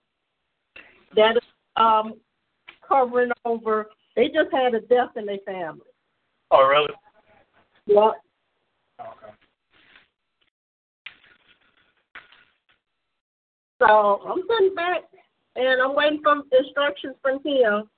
[1.16, 1.42] that is
[1.76, 2.14] um,
[2.86, 5.86] covering over, they just had a death in their family.
[6.50, 6.92] Oh, really?
[7.86, 8.12] Yep.
[9.00, 9.32] Okay.
[13.80, 15.04] So I'm sitting back
[15.54, 17.88] and I'm waiting for instructions from him.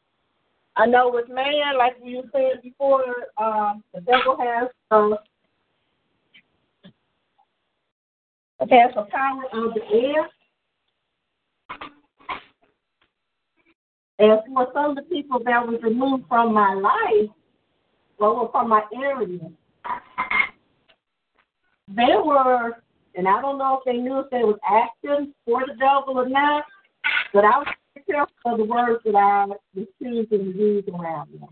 [0.77, 3.05] I know with man, like you were saying before,
[3.39, 5.17] um, the devil has uh,
[8.61, 10.29] has the power of the air.
[14.21, 17.31] And for some of the people that was removed from my life,
[18.19, 19.39] well, from my area,
[21.89, 22.83] they were,
[23.15, 26.29] and I don't know if they knew if they was acting for the devil or
[26.29, 26.65] not,
[27.33, 27.67] but I was
[28.07, 31.49] careful of the words that I was choosing to use around them.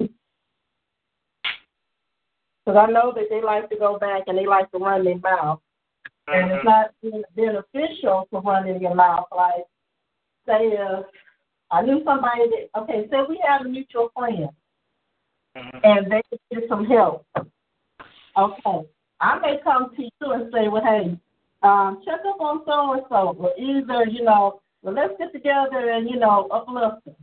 [2.66, 5.18] Because I know that they like to go back and they like to run their
[5.18, 5.60] mouth.
[6.32, 6.94] And it's not
[7.34, 9.26] beneficial to run in your mouth.
[9.34, 9.64] Like,
[10.46, 11.06] say, if
[11.70, 14.48] I knew somebody that, okay, say we have a mutual friend
[15.54, 17.26] and they need some help.
[18.36, 18.88] Okay,
[19.20, 21.18] I may come to you and say, well, hey,
[21.62, 25.90] um, check up on so and so, or either, you know, well, let's get together
[25.90, 27.16] and, you know, uplift them.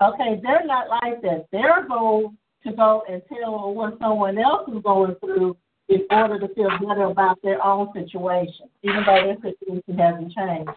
[0.00, 1.46] Okay, they're not like that.
[1.50, 2.32] Their goal
[2.64, 5.56] to go and tell what someone else is going through
[5.88, 10.70] in order to feel better about their own situation, even though their situation hasn't changed.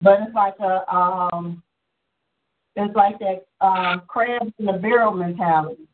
[0.00, 1.62] But it's like a um
[2.76, 5.88] it's like that um crab in the barrel mentality.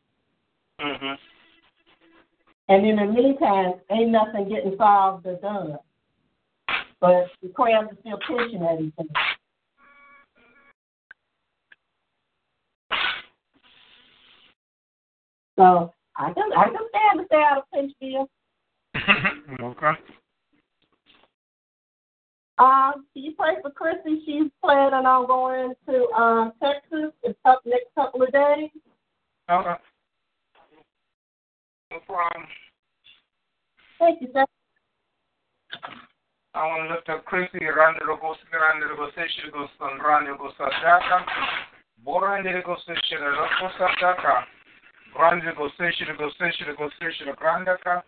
[0.81, 1.19] Mhm.
[2.69, 5.79] And in the meantime, ain't nothing getting solved or done.
[7.01, 9.09] But the crab is still pushing everything.
[15.57, 18.27] So I can I can stand to stay out of Pinchville.
[19.61, 20.01] okay.
[22.59, 24.23] Um, you pray for Chrissy?
[24.25, 28.71] She's planning on going to um Texas in the next couple of days.
[29.51, 29.75] Okay.
[31.91, 32.47] No problem.
[33.99, 34.45] Thank you, sir.
[36.55, 37.59] I want to lift up Chrissy,
[45.17, 48.03] Randa Rogos, Grande Rogosation, Gostan, Randa Gosadaka, Borande Rogosation, Rogosadaka, Randa Rogosation, Rogosation, Rogosation, Grandaka,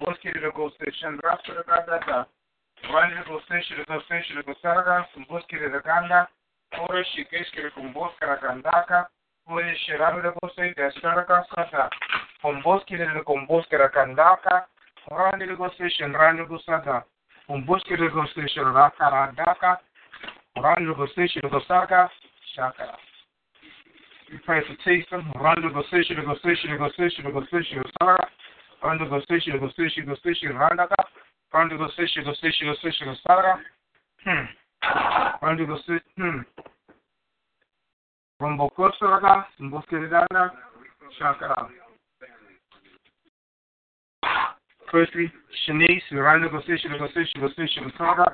[0.00, 2.26] Boski Rogosation, Rasta Gandaka,
[2.92, 6.26] Randa Rogosation, Rogosation, Rogosaraga, Boski Roganda,
[6.78, 9.06] Ora Shikeski Kumboska Gandaka,
[9.48, 11.88] Ora Shirami Rogosay, Desaraka Sata,
[12.44, 14.64] Kumboski Kumboska Gandaka,
[15.10, 17.04] Randa Rogosation, Randa Gosada,
[17.48, 19.78] Umbuski Regostation Rakara Daka,
[24.32, 24.32] Randu Gostation Gosaka, Shakara.
[24.32, 28.18] We pray for Tisa, Randu Gostation, Gostation, Gostation, Gostation, Gosara,
[28.82, 31.04] Randu Gostation, Gostation, Gostation, Randaka,
[31.54, 33.58] Randu Gostation, Gostation, Gostation, Gosara,
[34.24, 34.46] hmm.
[35.44, 36.40] Randu Gostation, hmm.
[38.40, 40.52] Rumbo Kosaraga, Umbuski Dana,
[41.20, 41.68] Shakara.
[44.86, 45.30] Christy,
[45.66, 48.32] Shanice, Randa Gosisha, Gosisha, Gosisha, Gosaraga,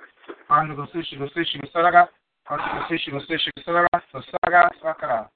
[0.50, 2.08] Randa Gosisha, Gosisha, Gosaraga,
[2.50, 5.28] Randa Gosisha, Gosisha, Gosaraga, Gosaraga, Sakara.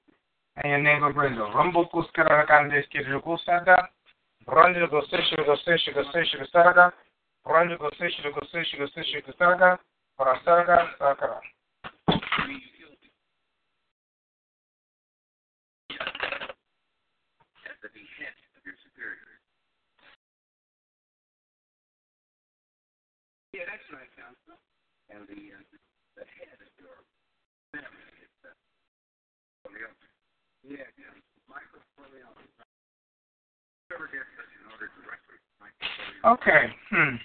[0.55, 1.41] And your name of Brenda.
[1.55, 3.87] Rumble Kuskara Kandes Kirikosada,
[4.47, 6.91] Randa Gosisha, Gosisha, Gosisha, Gosaraga,
[7.45, 9.79] Randa Gosisha, Gosisha, Gosisha, Gosaraga,
[10.19, 11.39] Parasaraga, Sakara.
[25.13, 25.61] And the uh,
[26.17, 26.97] the head of your
[27.69, 30.02] family is uh.
[36.25, 36.63] Okay.
[36.89, 37.15] Hmm.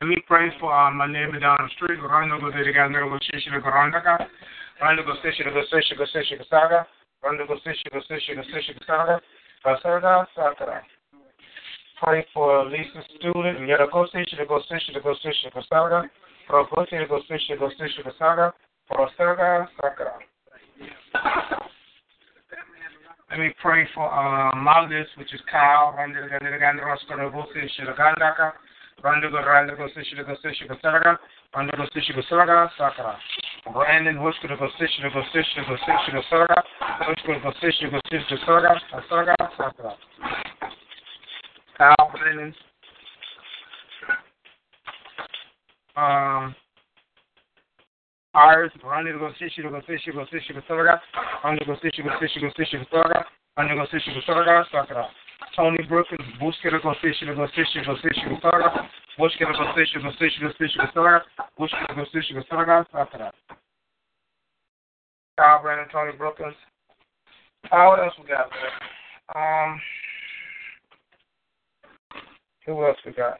[0.00, 1.98] Let me pray for uh, my neighbor down the street.
[2.00, 2.92] Rando go there again.
[2.92, 4.26] Go shishi go randaka.
[4.82, 6.86] Rando go shishi go shishi go shishi go saga.
[7.24, 9.20] Rando go shishi go shishi go shishi go saga.
[9.82, 10.82] Saga sakara
[12.04, 16.04] pray for Lisa student, and yet a go to go to go station to Saga,
[16.48, 18.52] a go to go to go station to Saga,
[18.90, 20.12] a Saga, Sakara.
[23.30, 25.92] Let me pray for uh, Malgus, which is Kyle.
[25.92, 26.22] Brandon
[42.12, 42.54] Brennan.
[45.96, 46.54] Um,
[48.34, 51.00] Iris, Rani to go fish, to go fish, to go fish, to go Saga,
[51.44, 53.24] Rani to go fish, to go fish, to go fish, to go Saga,
[53.56, 55.06] Rani to go fish, to go Saga, Sakara.
[55.54, 58.88] Tony Brookins, Bushka to go fish, to go fish, to go fish, to go Saga,
[59.18, 61.22] Bushka to go fish, to go fish, to go fish, to go Saga,
[61.58, 63.30] Bushka to go fish, to go Saga, Sakara.
[65.38, 66.54] Kyle Brandon, Tony Brookins.
[67.70, 68.74] Uh, what else we got there?
[69.34, 69.80] Um,
[72.66, 73.38] who else we got?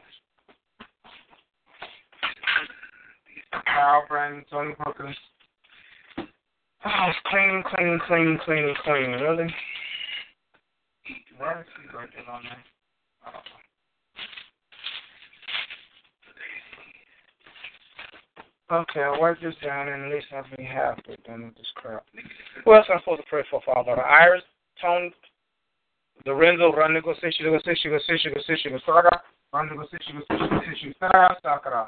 [3.65, 5.15] Kyle Brandon, Tony Brookins.
[6.17, 9.11] Oh, it's cleaning, cleaning, cleaning, cleaning, cleaning.
[9.11, 9.53] Really?
[11.37, 12.57] Where is he working on that?
[13.27, 13.41] Oh.
[18.71, 22.03] Okay, I'll write this down and at least I'll be halfway done with this crap.
[22.63, 24.01] Who else am I supposed to pray for, Father?
[24.01, 24.41] Iris,
[24.81, 25.13] Tony,
[26.25, 29.19] Lorenzo, run negotiation, negotiation, negotiation, negotiation, negotiation,
[29.53, 31.87] run negotiation, negotiation, negotiation, Sakara.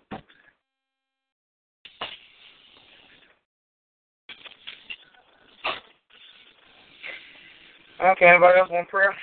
[8.03, 9.13] Okay, anybody else want prayer?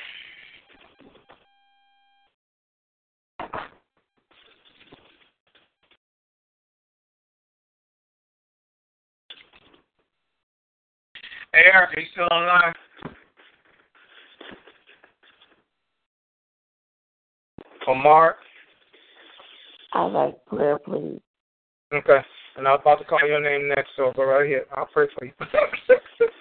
[11.53, 12.73] Hey, Eric, are you still online?
[17.85, 18.37] For Mark?
[19.93, 21.21] I like prayer, please.
[21.93, 22.19] Okay.
[22.57, 24.67] And I was about to call your name next, so go right here.
[24.77, 25.33] I'll pray for you.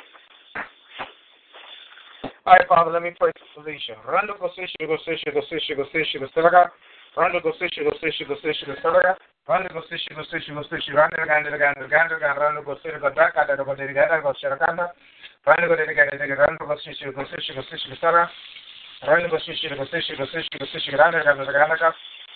[2.48, 4.00] All right, Father, let me pray for Felicia.
[4.08, 6.72] Rando Gosisha, Gosisha, Gosisha, Gosisha, Gosisha,
[7.18, 9.18] Rando Gosisha, Gosisha, Gosisha, Gosisha,
[9.50, 13.58] Rando Gosisha, Gosisha, Gosisha, Rando Ganda, Ganda, Ganda, Rando Gosisha, Ganda,
[14.24, 14.94] Gosisha, Ganda,
[15.46, 18.30] Rando Ganda, Rando Gosisha, Gosisha, Gosisha, Gosisha,
[19.04, 19.68] Rando Gosisha,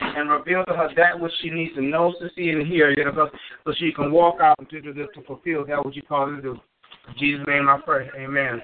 [0.00, 2.94] and reveal to her that which she needs to know, to see, and hear,
[3.64, 6.36] so she can walk out and do this to fulfill that which you call her
[6.36, 6.52] to do.
[7.08, 8.08] In Jesus' name I pray.
[8.18, 8.62] Amen.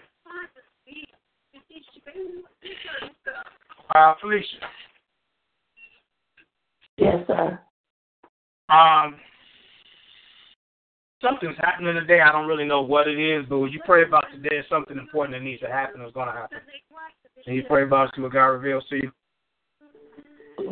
[3.94, 4.46] Uh, Felicia.
[6.96, 7.60] Yes, sir.
[8.72, 9.16] Um,
[11.20, 12.20] something's happening today.
[12.20, 14.62] I don't really know what it is, but when you pray about today?
[14.70, 16.58] Something important that needs to happen is going to happen.
[17.46, 19.12] And you pray about it what God reveals to you.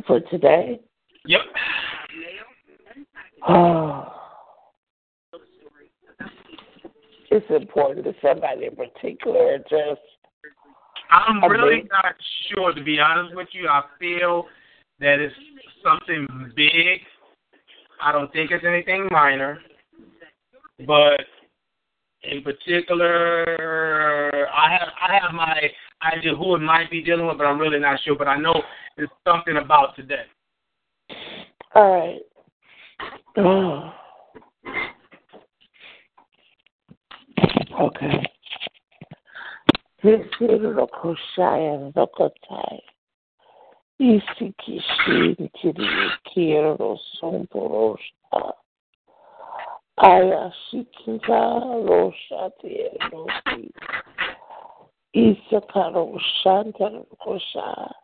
[0.07, 0.81] For today?
[1.27, 1.41] Yep.
[3.49, 4.07] Oh.
[7.33, 9.59] It's important to somebody in particular.
[9.59, 10.01] Just
[11.13, 12.17] I'm really not
[12.49, 13.69] sure, to be honest with you.
[13.69, 14.47] I feel
[14.99, 15.35] that it's
[15.81, 16.99] something big
[18.03, 19.59] I don't think it's anything minor,
[20.87, 21.21] but
[22.23, 23.45] in particular,
[24.49, 25.71] I have I have my
[26.03, 28.17] idea who it might be dealing with, but I'm really not sure.
[28.17, 28.63] But I know
[28.97, 30.25] it's something about today.
[31.75, 32.21] All right.
[33.37, 33.93] Oh.
[37.81, 38.23] Okay.
[40.03, 41.15] This is local
[44.01, 45.45] shy local time.
[45.51, 48.55] Isikishintirikiero somporosha.
[49.97, 53.71] Ayashikita rosha tierosi.
[55.15, 57.95] Isakaro shantar kosha.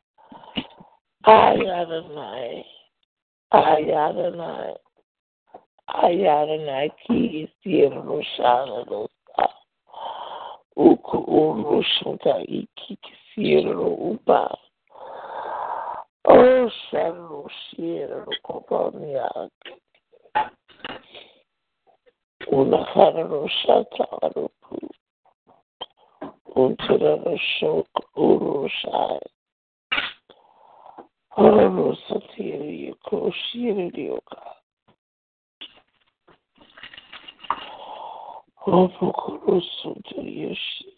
[1.25, 2.65] Ayaranai.
[3.53, 4.75] Ayaranai.
[5.89, 9.49] Ayaranai ki istieroshana rosa.
[10.77, 14.59] Uku urushanta ikikisiero upa.
[16.29, 19.51] Oh, Shadow, Shiro, Koponiak.
[22.53, 24.89] Unaharo Shatarupu.
[26.57, 27.87] Untirano Shok
[28.17, 29.21] Urushai.
[31.31, 34.43] Horo Satiri Koshiri Yoga.
[38.67, 40.96] Opokoro Sutri Yoshika.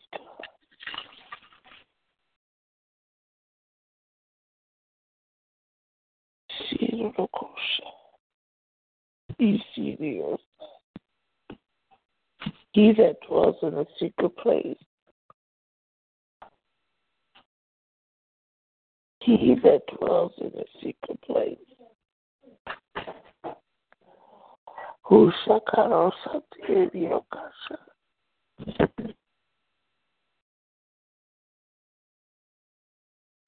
[12.78, 14.76] He that dwells in the secret place.
[19.20, 21.58] He that dwells in the secret place.
[25.04, 27.78] Who shakarosa tiriokasha.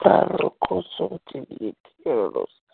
[0.03, 2.70] Parokoso tiriokasha.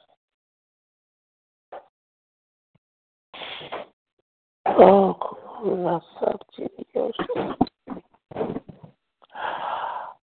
[4.69, 5.17] Oh,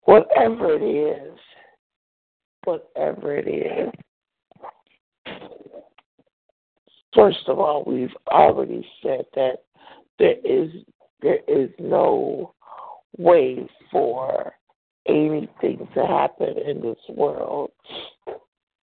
[0.05, 1.39] whatever it is,
[2.65, 3.93] whatever it is.
[7.15, 9.65] First of all, we've already said that
[10.19, 10.71] there is
[11.21, 12.55] there is no
[13.19, 14.53] way for
[15.07, 17.71] anything to happen in this world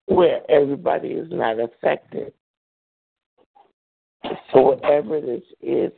[0.06, 2.32] where everybody is not affected
[4.52, 5.92] so whatever this is,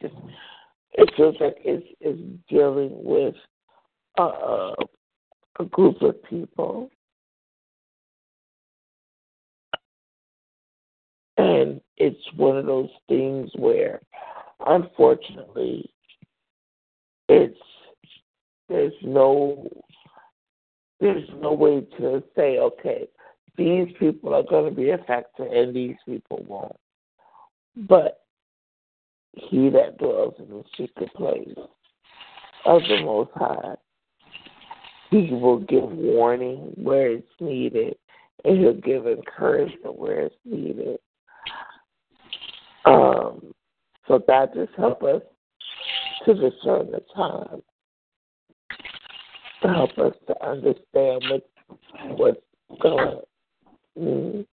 [0.92, 3.34] it feels like it's, it's dealing with
[4.18, 4.74] a,
[5.58, 6.90] a group of people.
[11.38, 14.00] And it's one of those things where,
[14.66, 15.90] unfortunately,
[17.28, 17.58] it's
[18.68, 19.68] there's no
[21.00, 23.08] there's no way to say, okay,
[23.56, 26.76] these people are going to be affected and these people won't.
[27.88, 28.21] But
[29.34, 31.54] he that dwells in the secret place
[32.64, 33.74] of the Most High,
[35.10, 37.96] he will give warning where it's needed,
[38.44, 40.98] and he'll give encouragement where it's needed.
[42.84, 43.52] Um,
[44.08, 45.22] so God just help us
[46.24, 47.62] to discern the time,
[49.62, 51.48] to help us to understand what
[52.16, 52.40] what's
[52.80, 53.20] going
[53.96, 54.46] on.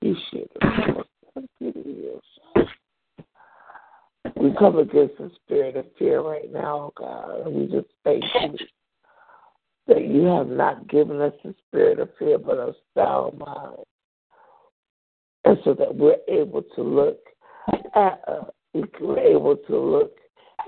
[0.00, 0.48] You should
[4.36, 8.56] we come against the spirit of fear right now, God, and we just thank you
[9.86, 13.78] that you have not given us the spirit of fear, but a sound mind.
[15.44, 17.18] And so that we're able to look
[17.94, 18.44] at, uh,
[19.00, 20.12] we're able to look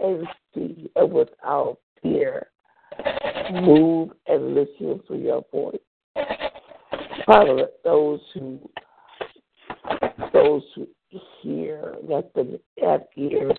[0.01, 2.49] and see and without fear
[3.53, 5.79] move and listen for your voice.
[7.27, 8.59] Father, those who
[10.33, 10.87] those who
[11.41, 13.57] hear, let them have ears,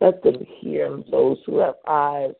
[0.00, 1.02] let them hear.
[1.10, 2.32] Those who have eyes,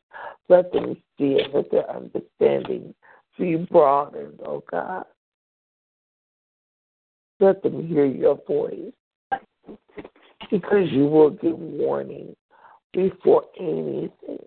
[0.48, 2.94] let them see it, let their understanding
[3.38, 5.04] be broadened, oh God.
[7.40, 8.92] Let them hear your voice.
[10.50, 12.36] Because you will give warning
[12.92, 14.38] before anything.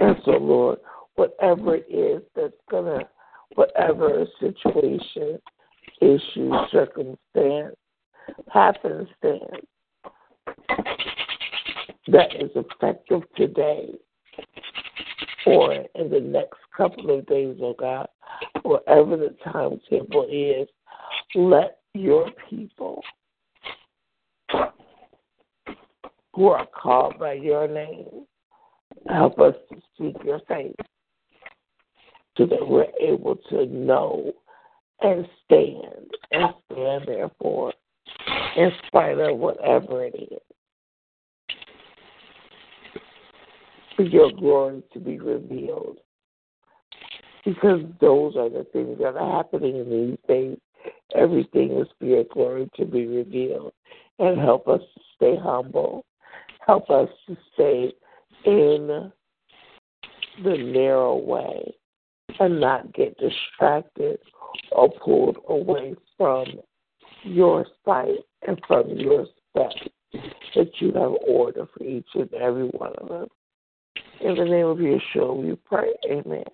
[0.00, 0.78] And so, Lord,
[1.14, 3.06] whatever it is that's going to,
[3.54, 5.38] whatever situation,
[6.00, 7.76] issue, circumstance,
[8.52, 9.66] happenstance
[12.08, 13.90] that is effective today
[15.46, 18.06] or in the next couple of days, oh God,
[18.62, 20.68] whatever the timetable is,
[21.34, 23.02] let your people
[26.34, 28.26] who are called by your name
[29.08, 30.74] help us to seek your face
[32.36, 34.32] so that we're able to know
[35.00, 37.72] and stand and stand therefore
[38.56, 40.38] in spite of whatever it is.
[43.96, 45.98] For your glory to be revealed.
[47.44, 50.58] Because those are the things that are happening in these days.
[51.14, 53.72] Everything is for your glory to be revealed.
[54.18, 56.06] And help us to stay humble.
[56.64, 57.92] Help us to stay
[58.46, 59.10] in
[60.42, 61.74] the narrow way
[62.40, 64.18] and not get distracted
[64.70, 66.46] or pulled away from
[67.22, 69.88] your sight and from your steps
[70.54, 73.28] that you have ordered for each and every one of us.
[74.20, 75.88] In the name of Yeshua, we pray.
[76.10, 76.44] Amen.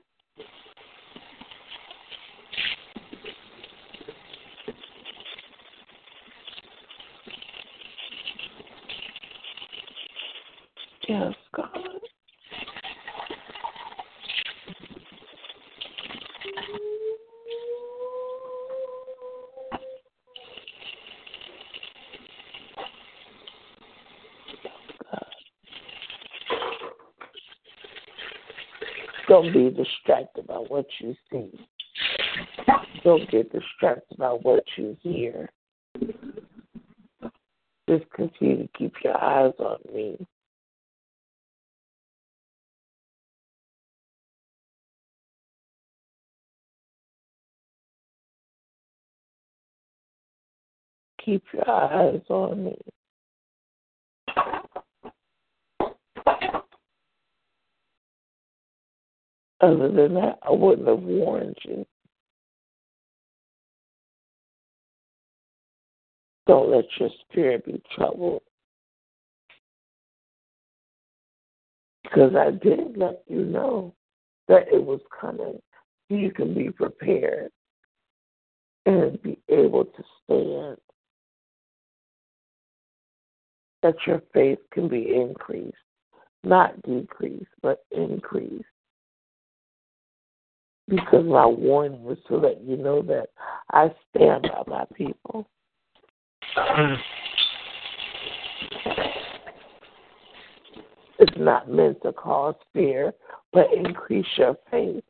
[11.08, 11.97] Yes, God.
[29.40, 31.48] Don't be distracted by what you see.
[33.04, 35.48] Don't get distracted by what you hear.
[37.88, 40.26] Just continue to keep your eyes on me.
[51.24, 52.76] Keep your eyes on me.
[59.60, 61.84] Other than that, I wouldn't have warned you.
[66.46, 68.42] Don't let your spirit be troubled.
[72.04, 73.94] Because I did let you know
[74.46, 75.60] that it was coming.
[76.08, 77.50] You can be prepared
[78.86, 80.78] and be able to stand.
[83.82, 85.76] That your faith can be increased,
[86.44, 88.64] not decreased, but increased
[90.88, 93.28] because my warning was to let you know that
[93.72, 95.46] I stand by my people.
[96.56, 97.00] Mm-hmm.
[101.20, 103.12] It's not meant to cause fear,
[103.52, 105.02] but increase your faith.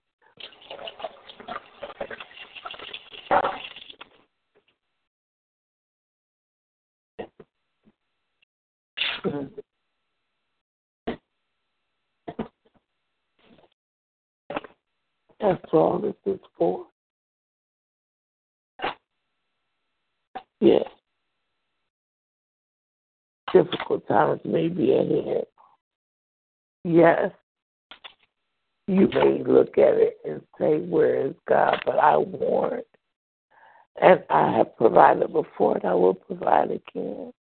[9.25, 9.61] Mm-hmm.
[15.41, 16.87] That's all this is for.
[20.61, 20.85] Yes.
[23.53, 25.45] Difficult times may be ahead.
[26.85, 27.31] Yes.
[28.89, 31.81] You may look at it and say, Where is God?
[31.85, 32.83] But I warned
[34.01, 37.33] And I have provided before and I will provide again.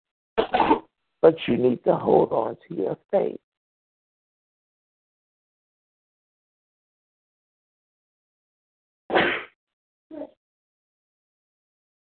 [1.21, 3.39] But you need to hold on to your faith.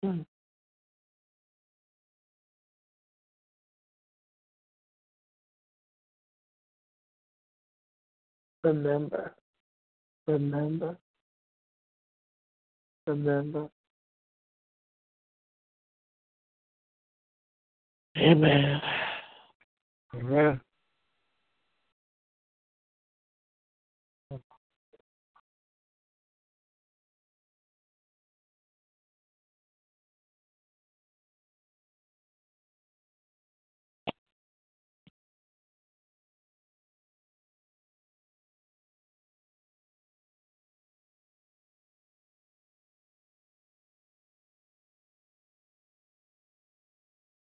[0.05, 0.25] Mm.
[8.65, 9.35] Remember,
[10.27, 10.99] remember,
[13.07, 13.69] remember.
[18.19, 18.81] Amen.
[20.15, 20.61] Amen.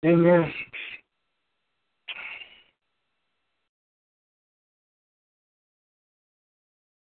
[0.03, 0.52] Amen.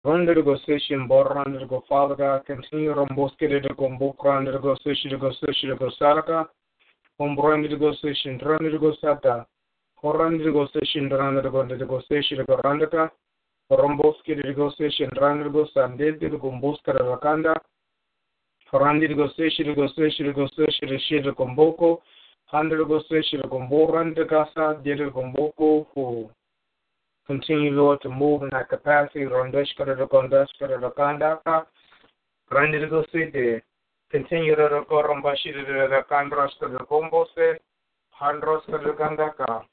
[0.05, 5.19] Run go session, borran go Father God, continue romboske de go mbokran de go session
[5.19, 6.47] go session go saraka,
[7.19, 9.45] ombran de go session, run de go sata,
[10.01, 13.11] horan de go session, run de go de go session go randaka,
[13.69, 16.17] romboske de go session, run de go sandel
[21.75, 22.01] go
[22.55, 26.29] mboko, hundred go session go mboran de gasa, de go mboko for
[27.27, 29.21] Continue, Lord, to move in that capacity.
[29.21, 30.05] Rondeshkara to
[30.95, 31.65] Kandaka.
[32.51, 33.63] Randi to go sit there.
[34.11, 37.57] Continue to go Rombashi to the Kandrashka to Kombose.
[38.21, 39.63] Handroska to Kandaka.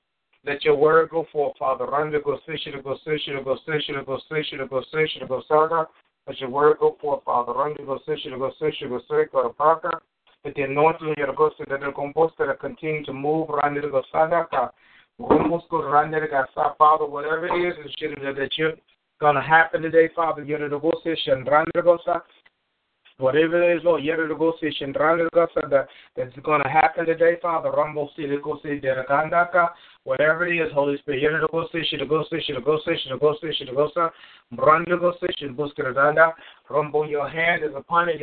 [0.46, 1.84] Let your word go forth, Father.
[1.84, 5.86] Randi go Sishi to go to go to go to go to go Saga.
[6.26, 7.52] Let your word go forth, Father.
[7.52, 10.00] Randi go Sishi to go Sishi go Sishi go Paka.
[10.44, 13.48] The anointing your go to the compost that continue to move.
[13.48, 14.70] Randi to go Sadaka.
[15.16, 18.72] Father, whatever it is is, that you're
[19.36, 21.44] to happen today, Father, you're the position,
[23.18, 24.92] Whatever it is, Lord, you're the position,
[25.70, 25.86] that
[26.16, 27.70] that's to happen today, Father.
[27.70, 29.68] Rumble City, go see Derakandaka.
[30.04, 31.46] Whatever it is, Holy Spirit, you're the
[36.68, 38.20] Rumble, your hand is upon it,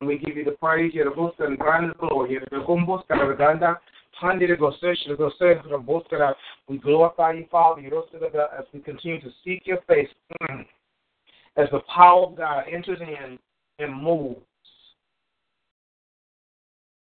[0.00, 0.92] and we give you the praise,
[1.40, 2.38] and Grand glory,
[6.68, 7.82] We glorify you, Father,
[8.56, 10.08] as we continue to seek your face,
[10.42, 10.64] mm,
[11.58, 13.38] as the power of God enters in
[13.78, 14.40] and moves.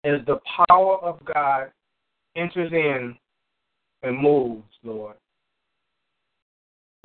[0.04, 0.38] As the
[0.68, 1.70] power of God
[2.36, 3.16] enters in
[4.02, 5.16] and moves, Lord.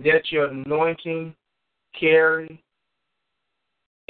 [0.04, 1.36] Let your anointing
[2.00, 2.64] carry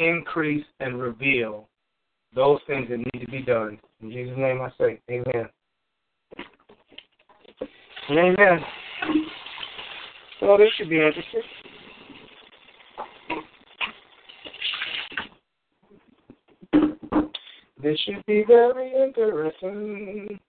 [0.01, 1.67] increase, and reveal
[2.33, 3.79] those things that need to be done.
[4.01, 5.47] In Jesus' name I say, Amen.
[8.09, 8.59] Amen.
[10.39, 11.41] So this should be interesting.
[17.81, 20.39] This should be very interesting.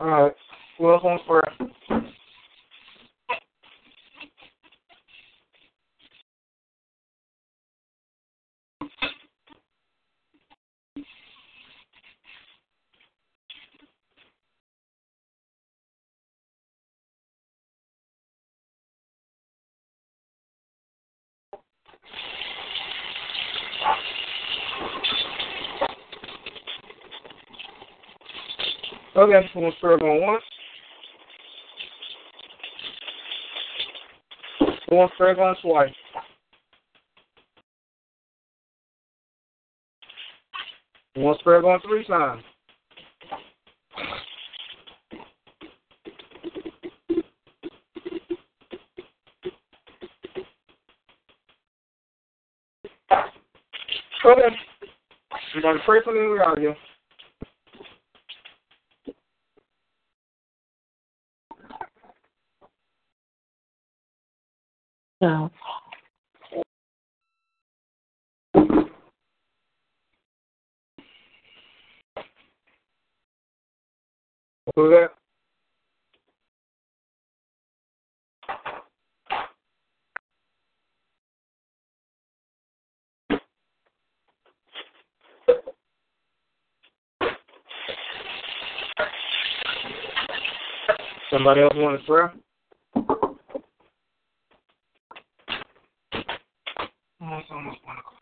[0.00, 0.34] All right.
[0.80, 1.24] Else wants
[29.22, 30.42] Okay, we'll start on once.
[34.88, 35.92] One fragrance twice.
[41.14, 42.42] One fragrance three times.
[54.24, 54.56] Okay.
[55.54, 56.22] We're going to pray for me.
[56.22, 56.76] We're out of here.
[65.22, 65.50] So.
[74.74, 75.10] Who's that?
[91.42, 92.32] Somebody else want a prayer?
[97.20, 98.14] It's almost one o'clock.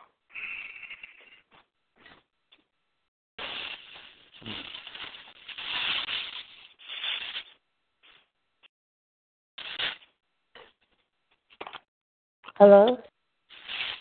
[12.56, 12.96] Hello?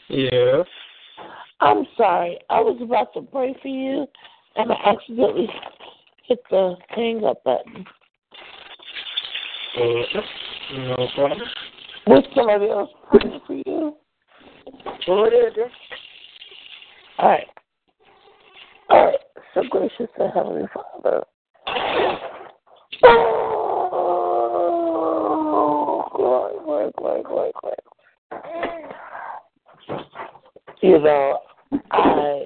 [0.07, 0.65] Yes.
[1.59, 2.39] I'm sorry.
[2.49, 4.07] I was about to pray for you,
[4.55, 5.49] and I accidentally
[6.25, 7.85] hit the hang up button.
[9.79, 9.85] Uh,
[10.73, 11.47] no problem.
[12.07, 13.95] Was somebody else praying for you?
[15.05, 15.69] Go ahead, girl.
[17.19, 17.47] All right.
[18.89, 19.19] All right.
[19.53, 21.23] So gracious and Heavenly Father.
[23.03, 23.29] Oh,
[26.13, 27.51] glory, glory, glory, glory.
[30.81, 31.39] You know,
[31.91, 32.43] I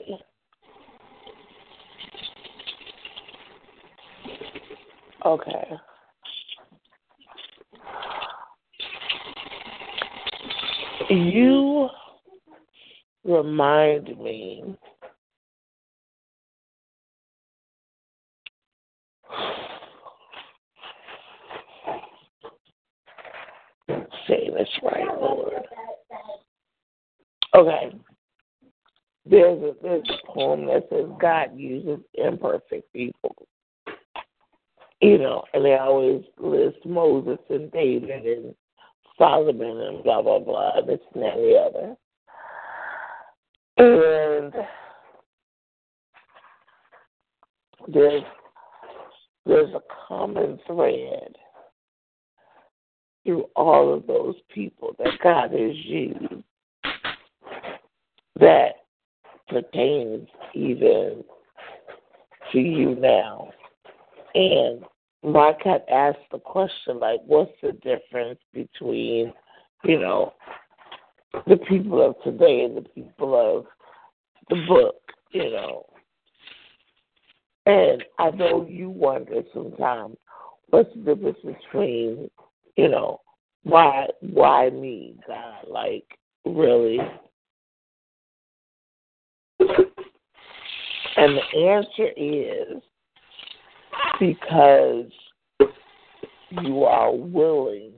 [5.26, 5.80] okay.
[11.14, 11.90] You
[13.24, 14.76] remind me
[24.28, 25.54] saying this right, Lord.
[27.56, 27.96] Okay.
[29.28, 33.36] There's a there's a poem that says God uses imperfect people.
[35.00, 38.56] You know, and they always list Moses and David and
[39.18, 41.96] Solomon and blah blah blah, this and the other.
[43.78, 44.54] And
[47.88, 48.24] there's
[49.46, 51.36] there's a common thread
[53.26, 56.44] through all of those people that God has used
[58.40, 58.74] that
[59.48, 61.24] pertains even
[62.52, 63.52] to you now.
[64.36, 64.84] And
[65.24, 69.34] Mark had asked the question, like, what's the difference between,
[69.84, 70.34] you know,
[71.48, 73.66] the people of today and the people of
[74.50, 74.96] the book,
[75.32, 75.86] you know?
[77.66, 80.18] And I know you wonder sometimes
[80.70, 82.30] what's the difference between,
[82.76, 83.22] you know,
[83.64, 85.66] why why me, God?
[85.70, 86.04] Like,
[86.46, 87.00] really?
[91.16, 92.84] And the answer is
[94.24, 95.12] because
[96.64, 97.92] you are willing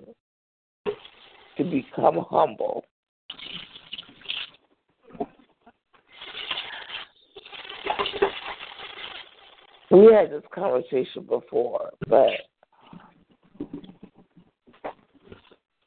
[1.55, 2.83] to become humble.
[9.91, 12.31] We had this conversation before, but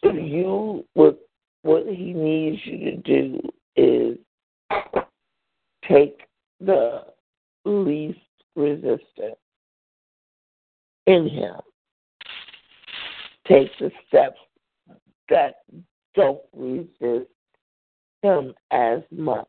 [0.05, 1.19] you what
[1.63, 3.41] what he needs you to do
[3.77, 4.19] is
[5.89, 6.21] take
[6.61, 7.07] the
[7.65, 8.21] least
[8.55, 9.37] resistance
[11.09, 11.55] in him.
[13.47, 14.39] Take the steps
[15.31, 15.55] that
[16.15, 17.31] don't resist
[18.23, 19.49] him as much.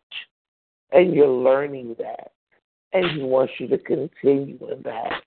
[0.92, 2.32] And you're learning that.
[2.94, 5.22] And he wants you to continue in that.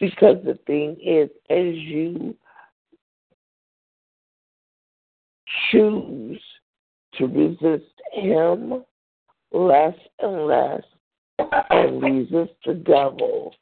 [0.00, 2.34] Because the thing is, as you
[5.70, 6.40] choose
[7.14, 8.84] to resist him
[9.52, 10.82] less and less
[11.70, 13.54] and resist the devil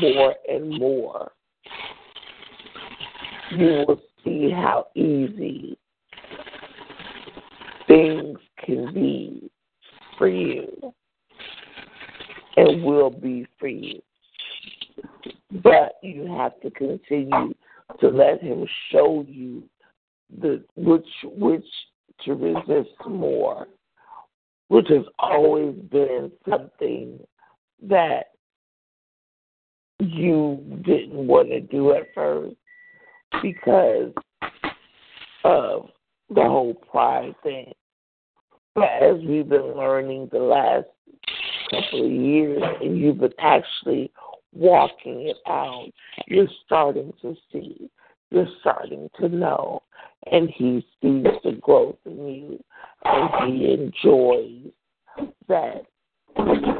[0.00, 1.30] more and more,
[3.52, 5.76] you will see how easy
[7.86, 9.50] things can be
[10.16, 10.94] for you
[12.56, 14.00] and will be for you.
[15.62, 17.54] But you have to continue
[18.00, 19.62] to let him show you
[20.40, 21.66] the which which
[22.24, 23.66] to resist more,
[24.68, 27.18] which has always been something
[27.82, 28.28] that
[30.12, 32.56] you didn't want to do at first
[33.42, 34.12] because
[35.44, 35.88] of
[36.28, 37.72] the whole pride thing.
[38.74, 40.86] But as we've been learning the last
[41.70, 44.10] couple of years and you've been actually
[44.54, 45.88] walking it out,
[46.26, 47.90] you're starting to see,
[48.30, 49.82] you're starting to know,
[50.30, 52.64] and he sees the growth in you,
[53.04, 54.72] and he enjoys
[55.48, 55.82] that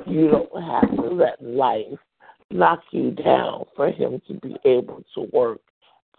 [0.06, 1.98] you don't have to let life
[2.52, 5.60] knock you down for him to be able to work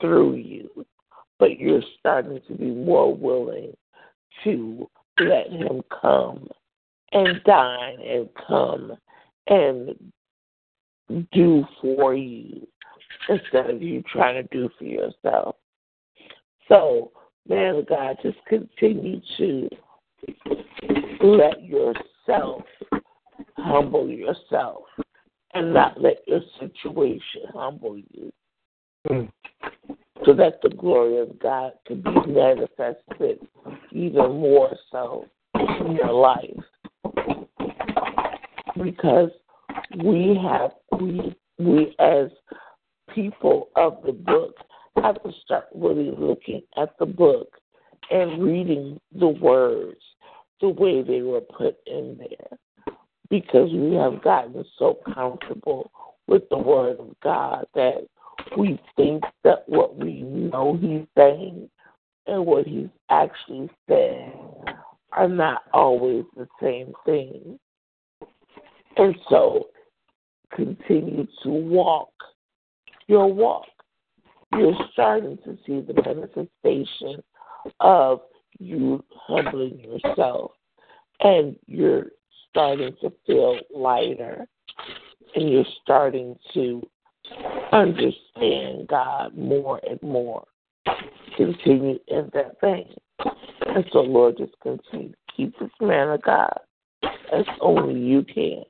[0.02, 0.86] through you.
[1.40, 3.76] But you're starting to be more willing
[4.44, 4.90] to
[5.20, 6.48] let him come
[7.12, 8.94] and dine and come
[9.48, 9.96] and
[11.32, 12.66] do for you
[13.30, 15.56] instead of you trying to do for yourself.
[16.68, 17.12] So,
[17.48, 19.70] man of God, just continue to
[21.22, 22.64] let yourself
[23.58, 24.84] humble yourself
[25.54, 28.32] and not let your situation humble you.
[29.10, 29.30] Mm.
[30.26, 33.40] so that the glory of God can be manifested
[33.92, 35.26] even more so
[35.56, 36.56] in your life.
[38.82, 39.30] Because
[40.04, 42.30] we have we we as
[43.14, 44.56] people of the book
[45.02, 47.58] have to start really looking at the book
[48.10, 50.00] and reading the words
[50.62, 52.58] the way they were put in there.
[53.30, 55.92] Because we have gotten so comfortable
[56.28, 58.06] with the word of God that
[58.58, 61.70] we think that what we know he's saying
[62.28, 64.34] and what he's actually saying
[65.12, 67.60] are not always the same thing.
[68.98, 69.68] And so
[70.56, 72.12] continue to walk
[73.08, 73.66] your walk.
[74.54, 77.24] You're starting to see the manifestation
[77.80, 78.22] of
[78.60, 80.52] you humbling yourself
[81.22, 82.08] and you're
[82.54, 84.46] starting to feel lighter
[85.36, 86.82] and you're starting to
[87.72, 90.46] understand God more and more.
[91.36, 92.94] Continue in that vein.
[93.66, 96.60] And so, Lord, just continue to keep this man of God
[97.34, 98.64] as only you can.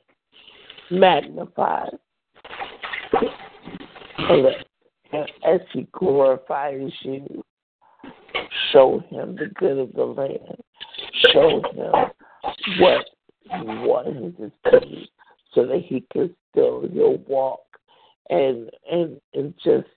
[0.89, 1.87] Magnify
[5.13, 7.43] and as he glorifies you,
[8.71, 10.57] show him the good of the land.
[11.33, 13.05] Show him what
[13.49, 15.09] want him to see
[15.53, 16.87] so that he can still
[17.27, 17.61] walk
[18.29, 19.87] and and and just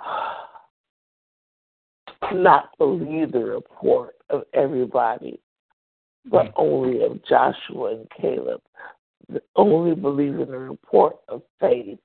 [2.32, 5.38] not believe the report of everybody,
[6.26, 6.52] but hmm.
[6.56, 8.62] only of Joshua and Caleb.
[9.54, 12.00] Only believe in the report of faith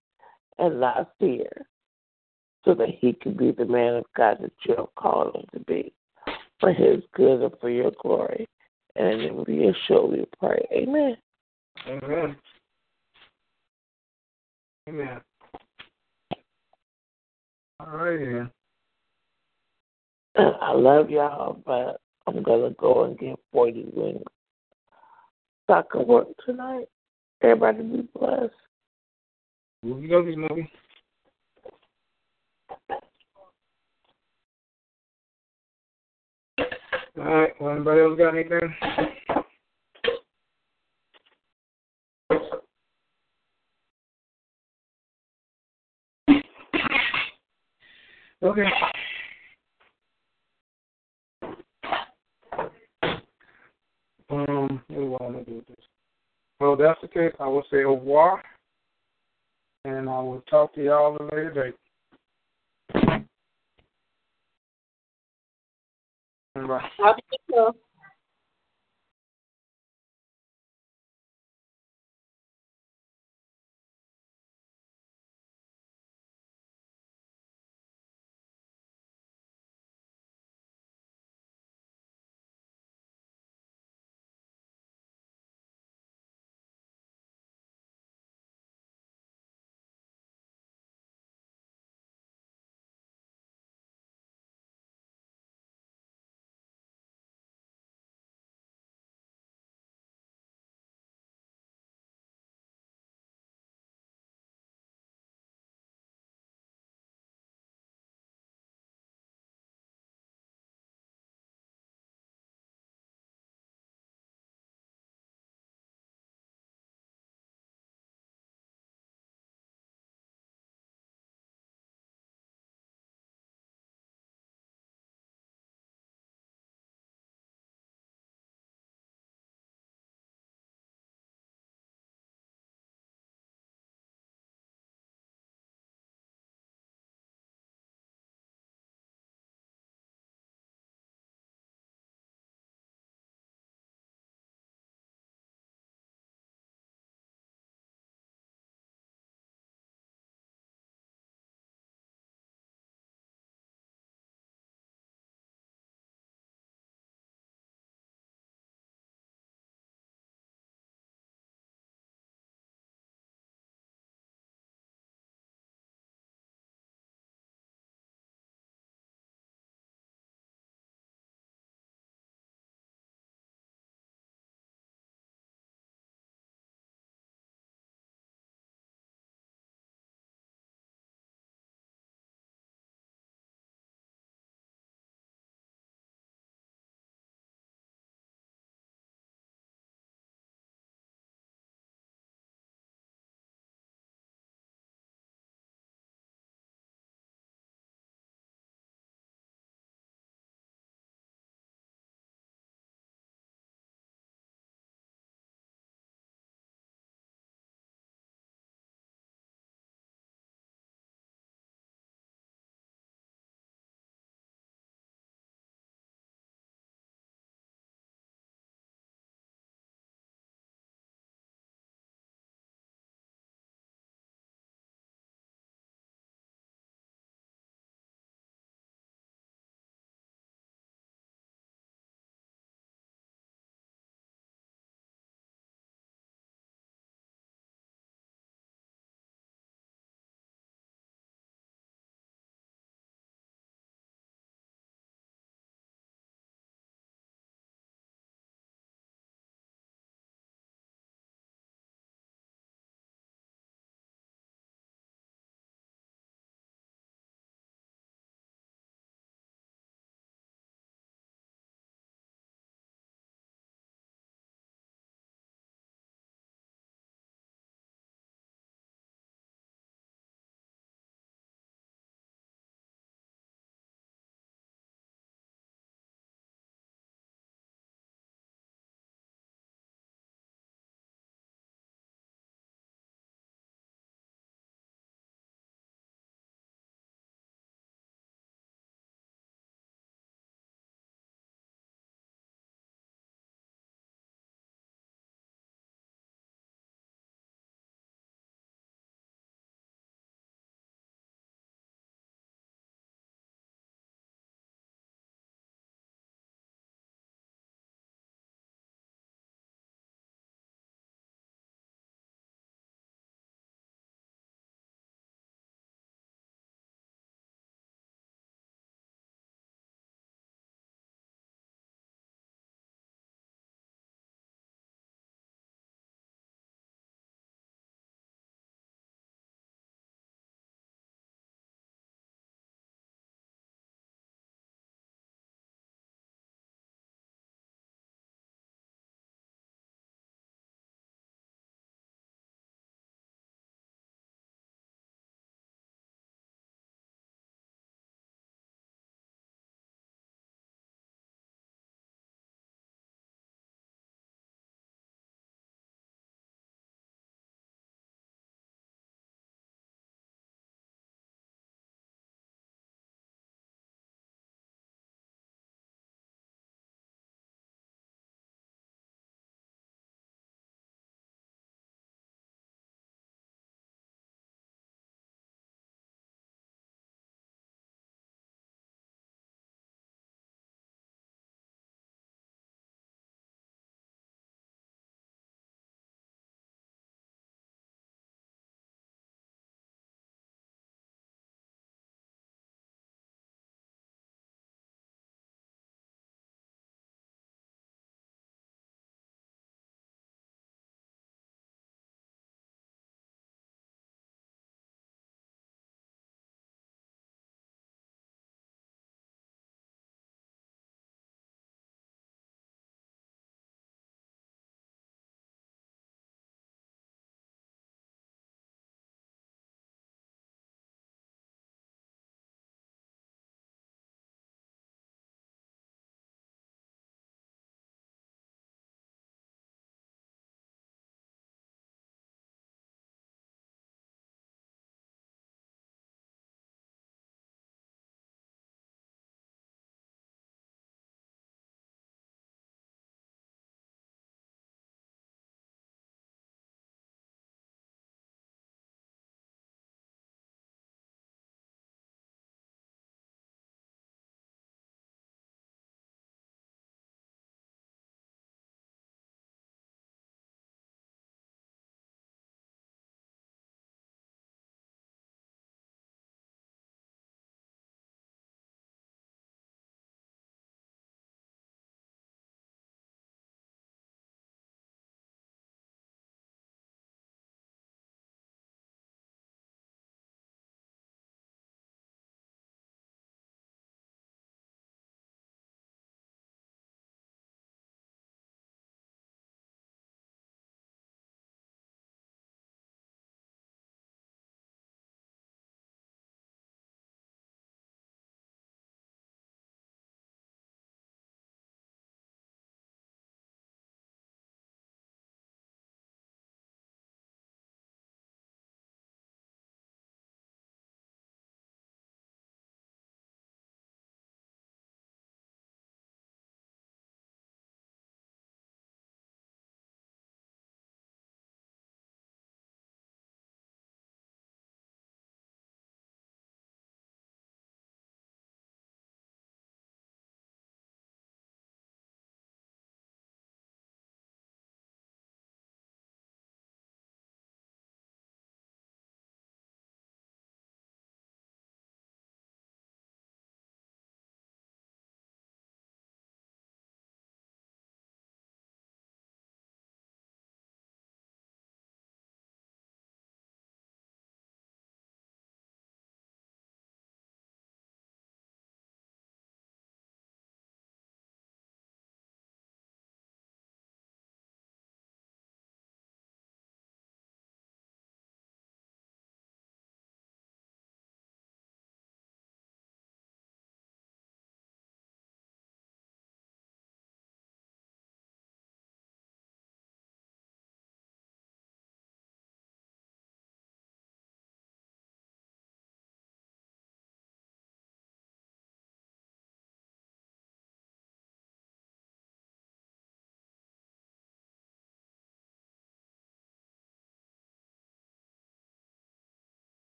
[0.59, 1.65] and not fear,
[2.63, 5.59] so that he can be the man of God that you have called him to
[5.61, 5.91] be,
[6.59, 8.47] for his good and for your glory.
[8.95, 10.65] And it will be a show we pray.
[10.71, 11.17] Amen.
[11.87, 12.35] Amen.
[14.87, 15.21] Amen.
[17.79, 18.51] All right, then.
[20.61, 24.23] I love y'all, but I'm gonna go and get forty wings.
[25.67, 26.85] So I can work tonight.
[27.41, 28.53] Everybody be blessed.
[29.83, 30.71] Movie go, movie.
[37.17, 37.61] All right.
[37.61, 38.75] Well, anybody else got anything?
[48.43, 48.63] Okay.
[54.29, 55.77] Um, what do I want to do with this?
[56.59, 57.33] Well, that's the case.
[57.39, 58.43] I will say au revoir,
[59.85, 61.84] and I will talk to y'all later date.
[66.55, 66.89] Bye.
[66.99, 67.75] With